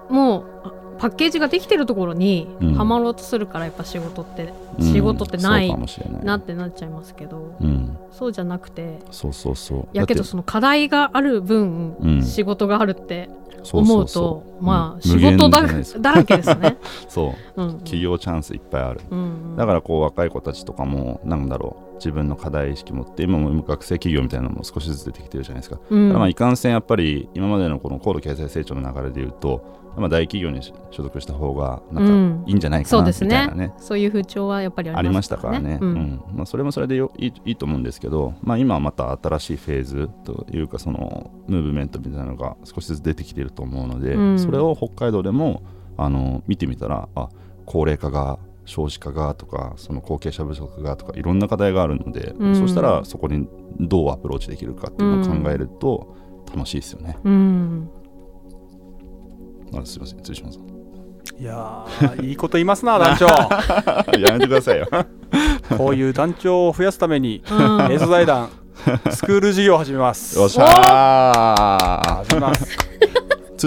[0.09, 0.45] もう
[0.99, 2.75] パッケージができてるところにうん。
[2.77, 4.93] はまろうとするからやっぱ仕事って、うん。
[4.93, 9.89] 仕事ってないないなってなっちゃいますけど、うん、そうじゃなくてそうそうそう。
[9.93, 12.23] やけどその課題がある分、うん。
[12.23, 13.29] 仕事があるって
[13.73, 14.65] 思ううそう。
[14.65, 15.63] まあうん仕事だ
[16.01, 16.77] だらけですね。
[17.09, 17.63] そう。
[17.63, 17.79] うん。
[17.79, 19.01] 企業チャンスいっぱいある。
[19.11, 19.57] うん。
[19.57, 26.13] だからこう若い子たちとかもなんだろう自分の課題意識持って今も学生企業みたいなのも少しずつ出てきてるじゃないですか、うん。
[26.13, 29.65] まあいかんせんやっぱり今までのこの高度経済成長の流れでいうと、
[29.97, 32.43] まあ、大企業に所属した方がなんうん。
[32.45, 33.31] かいいんじゃないかなみそうですね。
[33.31, 35.95] たいなね,、そういう風潮はやっぱりあありましたたからね、ううん。
[35.95, 44.39] んまあ、それもそれでよいいいいと思うんですけど、まあ、今はまた新しいフェーズというかそのムーブメントみたいなのが少しずつ出てきていると思うので、うん。
[44.39, 45.63] それを北海道でも
[45.97, 47.29] あの見てみたらあ
[47.67, 52.57] 高齢化が少子化がとかその後継者不足がとかいろんな課題があるので、うん。
[52.57, 53.47] そしたらそこに
[53.79, 56.17] どうアプローチできるかっていうのを考えると
[56.55, 57.19] 楽しいですよね。
[57.25, 57.91] うん。
[59.77, 60.61] あすいません失礼します
[61.41, 63.27] いやーいいこと言いますな 団長。
[64.19, 64.89] やめてくださいよ。
[65.77, 67.93] こういう団長を増やすためにうん。
[67.93, 68.49] 映像財団
[69.11, 70.39] スクール事業を始めます。
[70.39, 72.17] よっしゃー。
[72.25, 72.94] 始めます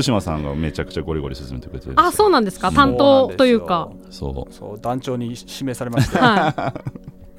[0.03, 2.71] 対馬さんがめちゃくちゃゴリゴリ進めてくれてあそうなんですか？
[2.71, 3.89] 担当というか。
[4.09, 6.17] そそう団長に指名されまして。
[6.17, 6.73] は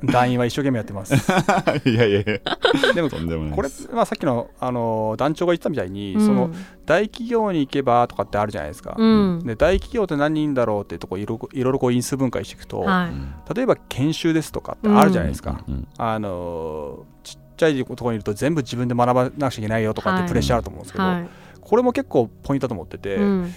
[0.05, 1.12] 団員は一生懸命やってます。
[1.12, 1.16] う
[1.90, 2.92] いやいやいや。
[2.94, 6.51] でもこれ、まあ、さっきの、あの団長が言ってたみたいに、いその
[6.87, 9.42] 大企業に行けばとかってあるじゃないですか、うん。
[9.44, 13.55] で大企業って何人だろうっていうとこいろいろいろこう因数分解していくと、はい。
[13.57, 20.23] 例えば研修ですとかってあるじゃないですか、うんあのちっちゃいところにいると全部自分で学ばなくちゃいけないよとかっはい。
[20.23, 21.29] てプレッシャーあると思うんですけど、はい
[21.69, 23.43] これも結構ポイントだと思ってて、うん。
[23.43, 23.51] なん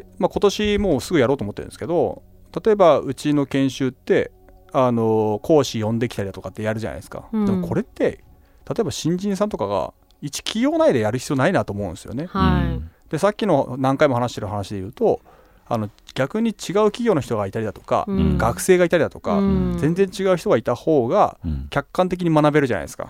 [0.00, 2.22] か、まあ、今年もうすぐやろうと思ってるんですけど
[2.64, 4.30] 例えばうちの研修って
[4.72, 7.46] あの講師呼んできたりだとかってやるじゃないですか、うん。
[7.46, 8.22] でもこれって
[8.68, 12.26] 例えば新人さんとかが一企業内でやる必要ないなと思うんですよね。
[12.26, 13.10] はい。
[13.10, 15.20] でさっきの何回も話してる話で言うと
[15.66, 16.54] あの逆に違う
[16.90, 18.36] 企業の人がいたりだとか、うん。
[18.36, 19.78] 学生がいたりだとか、うん。
[19.78, 21.66] 全然違う人がいた方がうん。
[21.70, 23.08] 客観的に学べるじゃないですか。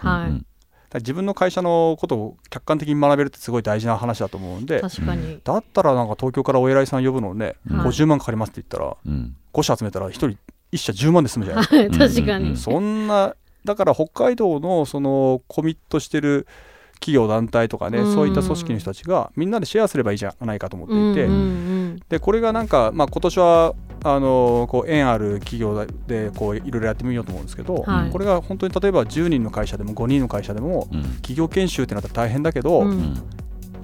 [0.98, 7.87] 自分の会社のことを客観的に学べるってすごい大事な話だと思うんで確かに、だったらなんか東京からお偉いさん呼ぶのね、はい。
[7.87, 9.37] 50万かかりますって言ったらうん。
[9.53, 10.29] 5社集めたら1人
[10.72, 11.98] 1社10万で済むじゃないですか。
[12.09, 12.57] 確かに、うん。
[12.57, 16.46] そんなだから北海道のそのコミットしてる
[16.94, 18.14] 企業団体とかね、うん。
[18.14, 22.00] そういった組織の人たちがみんなでシェアすればいいじゃないかと思っていて、うんうん。
[22.09, 28.10] でこれがなんか、まあ、今年はあのこう縁ある企業でこういろいろやってみようと思うんですけど、はい。
[28.10, 31.02] これが本当に例えば10人の会社でも5人の会社でもうん。
[31.16, 33.22] 企業研修ってなったら大変だけど、うんうん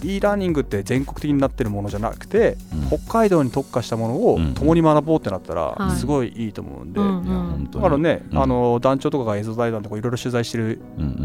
[0.02, 2.56] e ラーニングって全国的になってるものじゃなくて、
[2.92, 2.98] うん。
[3.00, 4.54] 北海道に特化したものをうん。
[4.54, 5.80] 共に学ぼうってなったはい。
[5.80, 8.38] らすごいいいと思うんで、うんいだからね、うん。
[8.38, 10.80] あの団長とかが映像財団とかいろいろ取材してる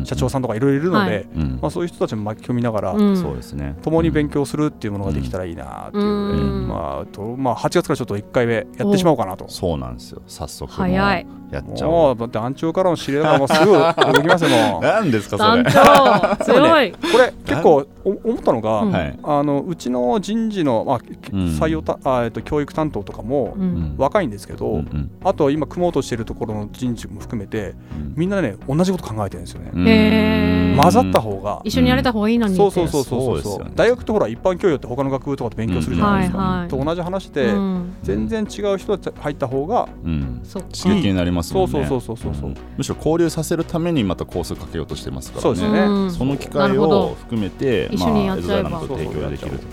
[0.06, 1.28] 社長さんとかいろいろいるので、はい。
[1.36, 1.60] うん。
[1.62, 3.18] まあ、そういう人たちも巻き込みながら、うん。
[3.22, 3.76] そうですね。
[3.82, 9.46] 共に勉強するっていうものができたらいいなっていうまあとまあ、8月からちょっと1回目やってしまおうかなと。
[9.50, 10.22] そうなんですよ。
[10.28, 11.28] 早速早い。
[11.52, 12.16] やっちゃおう。
[12.16, 14.82] もう団長からの指令がもうすぐ動きますよもう。
[14.84, 16.92] 何ですかそ団れ長強い。
[16.92, 18.91] これ結構お思ったのが、うん。
[18.91, 19.19] はい。
[19.24, 21.00] あのうちの人事の、まあ、
[21.34, 21.39] うん。
[21.60, 23.67] 採用たあ、えっと、教育担当とかもううん。
[23.67, 25.12] ん若いんですけど、うんうん。
[25.24, 28.13] あと今組もうとしているところの人事も含めてうん。
[28.15, 33.71] みんなね同じこと考えてるんですよね、混ざった方が、一緒にやれた方がいいのにそうそうそうそうそうね。
[33.76, 36.67] 大学ってほら一般教養って他の学部とかと勉強するじゃないですか、うんはいはい。
[36.67, 37.93] と同じ話で、うん。
[38.04, 40.41] 全然違う人たち入った方がうん。
[40.43, 40.69] そっか。
[40.71, 41.71] 刺激になりますもんね。
[41.71, 42.54] そうそうそうそうそうう。
[42.54, 42.58] ん。
[42.78, 45.43] むしろ交流させるためにまたコースかけようとしてますからね。
[45.43, 46.12] そうですよね、うん。
[46.12, 49.68] その機な会を含めて一緒にやっゃえばゾダイナの提供ができるそうそう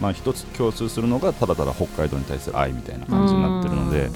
[0.00, 4.10] まあ一つ共通するのがただただ北海道に対する愛みたいな感じになってるので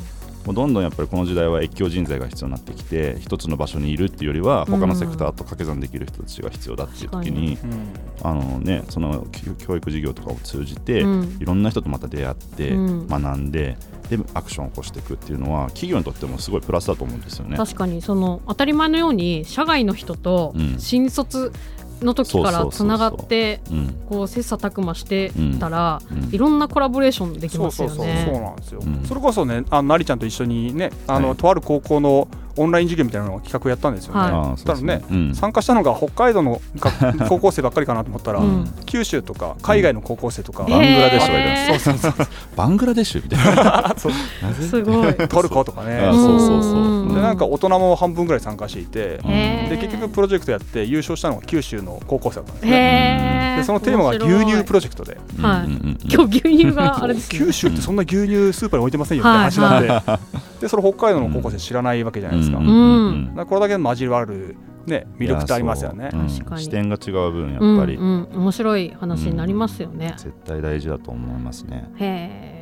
[0.45, 7.89] もうどんどんやっぱりこの時代は越境人材が必要になってきて一つの場所にいるっていうよりは他のセクターと掛け算できる人たちが必要だっていう時にうん。
[8.23, 11.39] あのねその教教育事業とかを通じてうん。
[11.41, 13.07] いろんな人とまた出会ってうん。
[13.07, 13.77] 学んで
[14.09, 17.57] でアクションを起こしていくっていうのは企業にとってもすごいプラスだと思うんですよね。
[17.57, 20.79] 確かにその当たり前のように社外の人とうん。
[20.79, 21.53] 新卒
[22.03, 23.97] の時からつながってうん。
[24.09, 26.35] こう切磋琢磨してたら、うん。
[26.35, 28.41] いろんなコラボレーションできそうますよそうそうそうね。
[28.41, 29.05] なんですよ、うん。
[29.05, 31.37] それこそねあのなりちゃんと一緒にねあの、はい。
[31.37, 34.59] とある高校のオンライン授業みたいなのを企画やったんですよね、はい。
[34.59, 35.35] そしたらねうん。
[35.35, 38.73] 参加したのが北海道の学 高校生ばっかりかなと思ったら、うん。
[38.87, 41.95] 九州とか海外の高校生とか、バングラデシュがいるんですよ。
[41.95, 42.27] そうそうそう。
[42.57, 43.95] バングラデシュみたいな。
[43.97, 45.15] すごい。
[45.15, 45.99] トルコとかね。
[45.99, 46.73] あそうそうそう。
[46.73, 47.15] うん。
[47.15, 55.19] でなんか大人も半分ぐらい参加していて、で結局プロジェクトやって優勝したのが九州の高校生だったんですねでそのテーマが牛乳プロジェクトで。
[55.41, 55.81] はいうんうん。
[55.85, 57.39] うん今日牛乳があれですね。
[57.39, 60.03] 九州ってそんな牛乳スーパーに置いてませんよって話なんで、
[60.61, 66.11] でそれ北海道の高校生知らないわけじゃないですか,、うんだかこれだけ交わる、ね、魅力ってありますよね。
[66.13, 66.17] う。
[66.17, 66.29] うん。
[66.29, 66.63] 確かに。
[66.63, 67.97] 視点が違う分やうんっぱり。
[67.97, 70.15] うん、面白い話になりますよね。
[70.17, 71.91] 絶対大事だと思いますね。
[71.97, 72.05] へ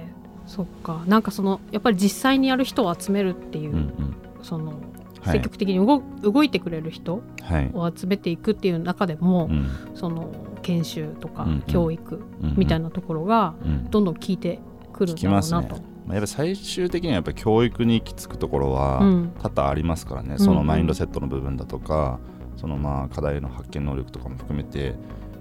[0.09, 0.12] え、
[0.47, 1.03] そっか。
[1.07, 4.14] なんかそのやっぱり実際にやる人を集めるっていう、うんうん。
[4.43, 4.73] その
[5.21, 5.33] はい。
[5.33, 7.71] 積極的に動,、動いてくれる人はい。
[7.75, 9.67] を集めていくっていう中でも、うん。
[9.95, 10.31] その
[10.62, 11.61] 研修とかうんうん。
[11.62, 13.91] 教育うんみたいなところがうん。
[13.91, 14.61] どんどん効いて
[14.93, 15.47] くるんだろうなと。
[15.47, 19.33] 聞きますねまあやっぱ最終的にはやっぱり教育に行き着くところはうん。
[19.40, 22.18] 多々ありますからね、んそのマインドセットの部分だとか、
[22.57, 24.94] そのまあ課題の発見能力とかも含めて、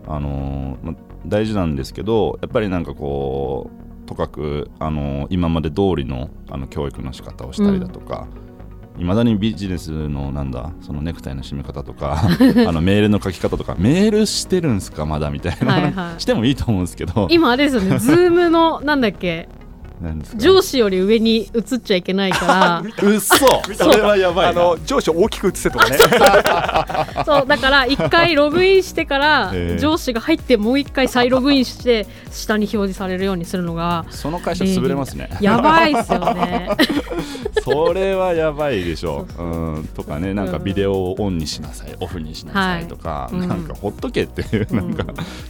[0.05, 3.71] あのーまあ、大事なんですけどやっぱりなんかこ
[4.03, 8.27] うとかく、あのー今まで通りのあの教育の仕方をしたりだとか、
[8.97, 12.23] いまだにビジネスのなんだそのネクタイの締め方とか
[12.67, 16.19] あのメールの書き方とかメールしてるんすかまだみたいな、はいはい。
[16.21, 17.27] してもいいと思うんですけど。
[17.29, 19.49] 今あれですよね、 ズームのなんだっけ、
[20.35, 23.35] 上司より上に映っちゃいけないか うっそ
[23.73, 24.61] それはやばいな。
[24.61, 25.97] あの上司を大きく映せとかね。
[25.97, 29.79] ら、そうだから一回ログインしてから ええ。
[29.79, 35.29] 上司が入ってもう一回再ログインして下に表示されるようにするのがその会社潰れますね。
[35.41, 36.69] やばいっすよね。
[37.63, 39.89] それはやばいでしょそううん。
[39.95, 43.35] とかねなんかビデオをオンにしなさいオフにしなさいとか、はい。
[43.35, 43.63] うんなん。
[43.63, 44.93] かほっとけっていう、うんなん。
[44.93, 45.05] か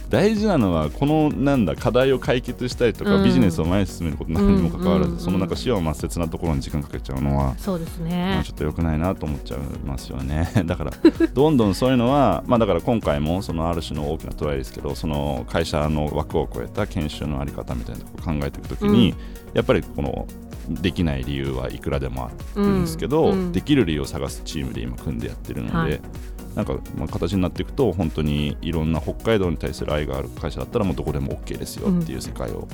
[0.08, 3.24] 大事なのはこのなんだ課題を解決したりとか、うん。
[3.24, 10.50] ビジネスを前に進めること何にもかかわらず、うんそのなんか死を抹殺なところに時間かけちゃうのは、そうですまねあ、ちょっと良くないなと思っちゃいますよね。
[10.66, 10.92] だから
[11.34, 19.14] どんどんそういうのはまあだから今回もそのある種の大きなトライですけどその会社の枠を超えた研修のあり方みたいなところを考えていくときに、
[19.54, 20.26] やっぱりこの
[20.68, 23.32] できない理由はいくらでもあるんですけど、うん。
[23.32, 23.52] うん。
[23.52, 26.00] できる理由を探すチームで今組んでやってるので、はい。
[26.54, 32.66] なんかまあ形になっていくと本当にいろんな北海道に対する愛がある会社だったらもうどこでも OK ですよっていう世界を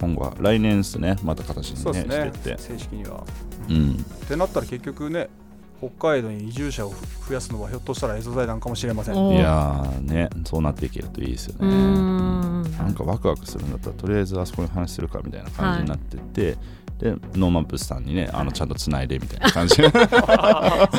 [0.00, 1.16] 今後は来年ですね。
[1.22, 2.08] また形にねね。
[2.08, 3.24] してって、正式には。
[3.68, 5.28] うん、ってなったら結局ね
[5.80, 6.92] 北海道に移住者を
[7.26, 9.14] 増やすのはひょっとしたらエゾ財団かもしれません。
[9.16, 11.66] おいやーねそうなっていけるといいですよね。
[11.68, 12.62] ん。
[12.62, 16.56] なんかワクワクするんだったらとりあえずあそこに話するかみたいな感じになってって、
[16.98, 19.76] でノーマップスさんにねあのちゃんとつないでみたいな感じ。
[19.82, 19.88] そう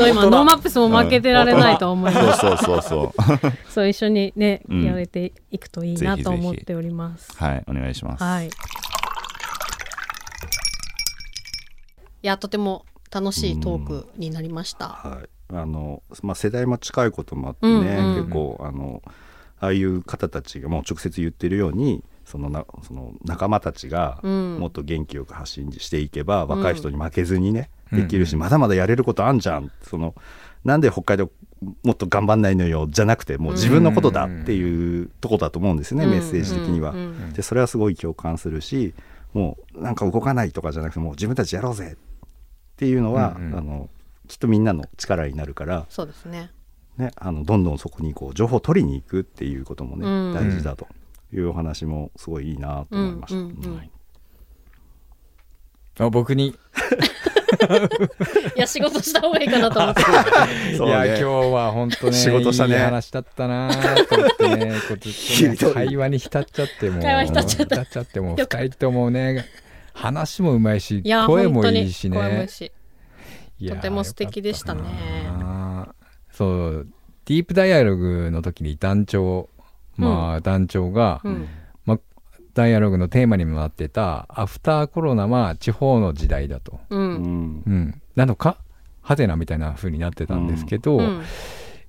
[0.10, 3.52] 今ノーマップスも負けてられないと思います、そうそうそうそう。
[3.70, 4.84] そう一緒にね、うん。
[4.84, 7.32] やれていくといいなと思っております。
[7.38, 8.50] はいお願いします、はい
[12.24, 14.90] いやとても楽しいトークになりました。
[14.90, 15.30] はい。
[15.54, 18.06] あのまあ、世代も近いこともあってね、うん。
[18.06, 18.16] うん。
[18.24, 19.02] 結構あの
[19.60, 24.58] ああいう方たちがもう直接言ってるようにそのなその仲間たちがうん。
[24.60, 28.02] もっと元気よく発信していけば、若い人に負けずにね、うん。
[28.02, 29.72] できるし、まだまだやれることあんじゃん。
[29.82, 30.16] その
[30.64, 31.32] なんで北海道
[31.84, 36.92] もっと頑張んないのよじゃなくてもう自分のことだっていうとこだと思うんですね、メッセージ的には。
[36.92, 36.98] うん。
[36.98, 37.34] うん。
[37.34, 38.94] でそれはすごい共感するし
[39.34, 42.11] もうなんか動かないとかじゃなくてもう自分たちやろうぜっ
[42.82, 43.58] ていうのは、うんうん。
[43.58, 43.90] あの
[44.28, 46.50] きっとみんなの力になるから、そうですね。
[46.98, 50.88] ね、あのどんどんそこにこう情報を取りに行くっていうこともね、うん大事だと。
[51.34, 53.40] いうお話もすごいいいなと思いました。
[53.40, 53.78] うんうんうん。
[53.78, 53.92] はい。
[56.00, 56.48] あ僕に？
[58.56, 60.02] いや仕事した方がいいかなと思って。
[60.82, 60.88] ね。
[60.88, 62.76] いや今日は本当ね仕事したね。
[62.76, 63.70] いい話だったな
[64.10, 67.02] と思ってねこうずっとね 会話に浸っちゃってもう。
[67.02, 67.76] 会話に浸っちゃった。
[67.76, 69.46] 浸っちゃってもうよかっ二人ともね
[69.94, 72.48] 話もうまいし声もいいしね。
[73.68, 74.82] とても素敵でしたね。
[76.32, 76.88] そう
[77.26, 79.50] ディープダイアログの時に団長
[79.98, 81.48] まあ、団長が、うん。
[81.86, 82.00] まあ、
[82.54, 87.12] ダイアログのテーマにもなってたアフターコロナは地方の時代だと、ううん。
[87.14, 88.58] んうん、なのか？
[89.02, 91.24] ハテナみたいな風になってたんですけど、いうん。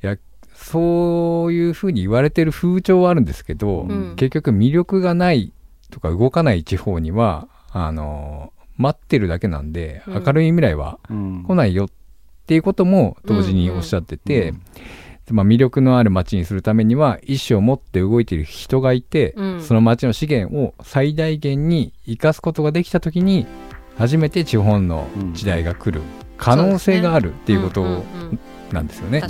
[0.00, 0.18] や
[0.55, 4.16] そういう風に言われてる風潮はあるんですけど、うん。
[4.16, 5.53] 結局魅力がない
[5.90, 10.25] とか動かない地方にはあの待ってるだけなんで、うん。
[10.25, 11.45] 明るい未来はうん。
[11.45, 11.89] 来ないよっ
[12.47, 15.37] ていうことも同時におっしゃってて、うん。
[15.37, 19.62] まあ、魅力のある街にするためには意思を持って動いている人がいて、うん。
[19.62, 23.47] その街の資源を最大限に生かすことができた時に
[23.97, 26.03] 初めて地方の時代が来る。
[26.39, 28.39] 可能性があるっていうことんんうん
[28.73, 29.23] なんですよね。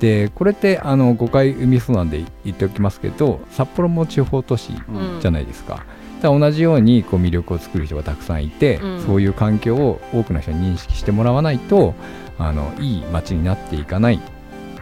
[0.00, 5.20] でこれってあの誤解生みそうなんで言っておきますけど札幌も地方都市うん。
[5.20, 5.74] じゃないですか。
[5.74, 9.02] だから同じようにこう魅力を作る人がたくさんいて、うん。
[9.06, 11.94] そういう環境を多くの人に認識してもらわないと
[12.38, 14.20] あのいい街になっていかない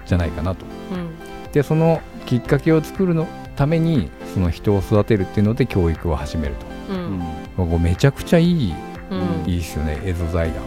[0.07, 0.65] じゃないかなと。
[0.93, 1.53] うん。
[1.53, 3.27] でそのきっかけを作るの
[3.57, 6.55] ためにその人を育てるっていうので教育を始める
[6.89, 6.95] と。
[6.95, 7.19] ううん。
[7.19, 7.23] ん
[7.57, 8.75] ここめちゃくちゃいい
[9.11, 9.15] う
[9.47, 9.51] ん。
[9.51, 10.63] いいですよねエゾ財団。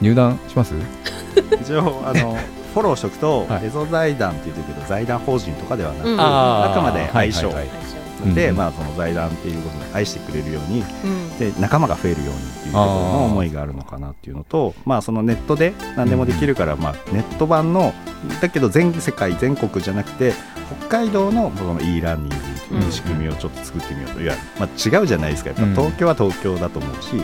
[0.00, 0.74] 入団します？
[1.62, 2.36] 一応あの
[2.74, 3.66] フォローしとくと、はい。
[3.66, 6.16] エゾ財団って言ってるけど財団法人とかではなくて、うん。
[6.20, 7.46] あくまで相性。
[7.48, 8.01] はいはいはい
[8.34, 11.38] で、うんまあ、その財団っていうことで愛してくれるようにうん。
[11.38, 17.92] で仲間が増えるようにっていうところの思いがあるのかなっていうのとまあそのネットで何でもできるから、まあ、ネット版の
[18.40, 20.32] だけど全世界全国じゃなくて
[20.78, 25.50] 北海道のその e ラーニングっていう仕組みをちょっと作ってみようと、いや、まあ、違うじゃないですか。
[25.50, 25.74] やっぱうん。
[25.74, 27.16] 東京は東京だと思うし、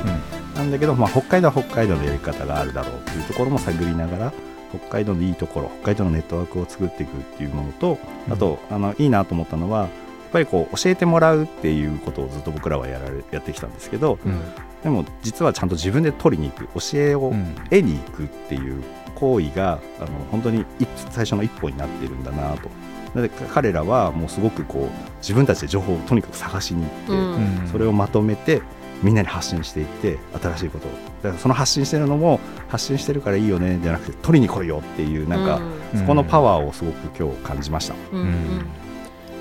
[0.55, 4.33] なんだけど、まあ、北海道は北海道のやり方があるだろうっていうところも探りながら
[4.71, 9.89] 北海道のいいところ北海道のネットワークを作っていくっていうものとあと、あのいいなと思ったのは
[10.29, 14.41] ぱりこう教えてもらうっていうことをずっと僕らはやられやってきたんですけどうん。
[14.83, 18.83] でも実はちゃんと自分で取りに行く教えをうん得に行くっていう
[19.16, 22.68] 行為があの本当に一最初の一歩になってるんだなと。
[23.14, 27.62] なので彼らはもうすごくこう自分たちで情報をとにかく探しに行って、うん。
[27.62, 27.68] うん。
[27.72, 28.62] それをまとめて
[29.03, 30.91] みんなに発信していって新しいことを。
[31.22, 35.61] だからその発信してるのも発信してるからいいよねじゃなくて取りに来いよっていうなんか、
[35.93, 36.01] うん。
[36.01, 37.95] そこのパワーをすごく今日感じました。
[38.12, 38.66] うんうん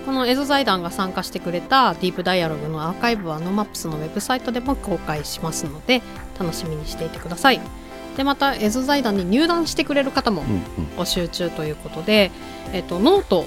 [0.08, 6.02] このエゾ財団が参加してくれたディープダイアログのアーカイブはノマップスのウェブサイトでも公開しますので
[6.40, 7.60] 楽しみにしていてください。
[8.16, 12.32] でまたエゾ財団に入団してくれる方もうん募集中ということで、
[12.72, 13.46] えっと、ノートを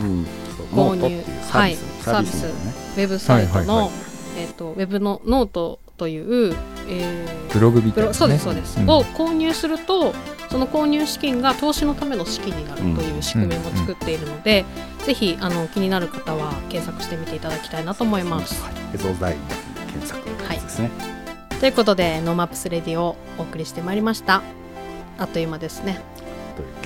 [0.00, 0.06] うん。
[0.06, 0.26] うん、
[0.56, 2.72] そう購入うサービス、はいサービスね。
[2.96, 3.90] ウェブサイトの、はいはいはい。
[4.38, 6.56] えっと、ウェブのノートという、
[6.88, 8.88] えーブログみたいな、ね、そうですそうです、ん。
[8.88, 10.14] を購入すると
[10.52, 14.66] その購入資金が投資のための資金になるという仕組みも作っているので、
[14.98, 18.62] ぜひあの気になる方は検索してみていただきたいなと思います。
[18.62, 18.74] はい。
[18.94, 19.36] エゾ財団
[19.88, 20.90] 検索ですね。
[21.58, 24.42] ということでノーマップスレディオをお送りしてまいりました。
[25.18, 26.00] あっという間ですね。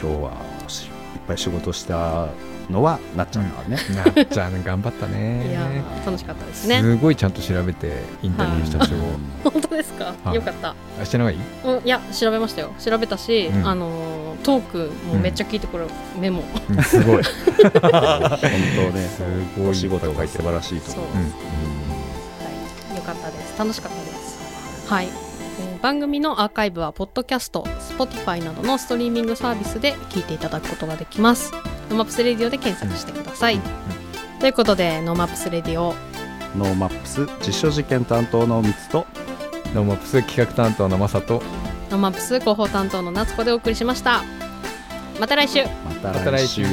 [0.01, 0.33] 今日は
[0.69, 0.91] しいっ
[1.27, 2.29] ぱい仕事した
[2.71, 3.79] のはなっちゃんだわね。
[4.15, 5.49] なっちゃん頑張ったね。
[5.49, 6.81] いやー楽しかったですね。
[6.81, 7.93] すごいちゃんと調べて
[8.23, 8.97] インタビューしたでしょ、
[9.51, 10.35] 本当ですか、はい。
[10.35, 10.75] よかった。
[11.01, 11.37] あしてない？
[11.65, 12.73] うんいや調べましたよ。
[12.79, 13.67] 調べたし、うん。
[13.67, 15.87] あのートークもめっちゃ聞いてくる
[16.21, 16.83] メモ、うん。
[16.83, 17.25] すごい。
[17.25, 19.09] す本当ね、
[19.57, 19.69] ごい。
[19.71, 21.07] お仕事が素晴らしいと思う。
[21.07, 21.09] う。
[21.11, 21.21] んは
[22.93, 23.59] い、よかったです。
[23.59, 24.91] 楽しかったです。
[24.93, 25.17] はい、えー
[25.83, 27.63] 番組のアーカイブはポッドキャスト
[27.97, 31.53] Spotify などのストリーミングサービスで聞いていただくことができます
[31.91, 33.61] ノーマップスレディオで検索してください、
[34.41, 35.95] ということでノーマップスレディオ。
[36.57, 39.07] ノーマップス実証実験担当の三つと。
[39.75, 41.43] ノーマップス企画担当のマサと
[41.91, 44.23] ノーマップス広報担当の夏子でお送りしました。
[45.21, 45.65] また来週。
[45.65, 45.71] ま
[46.03, 46.65] たまた来週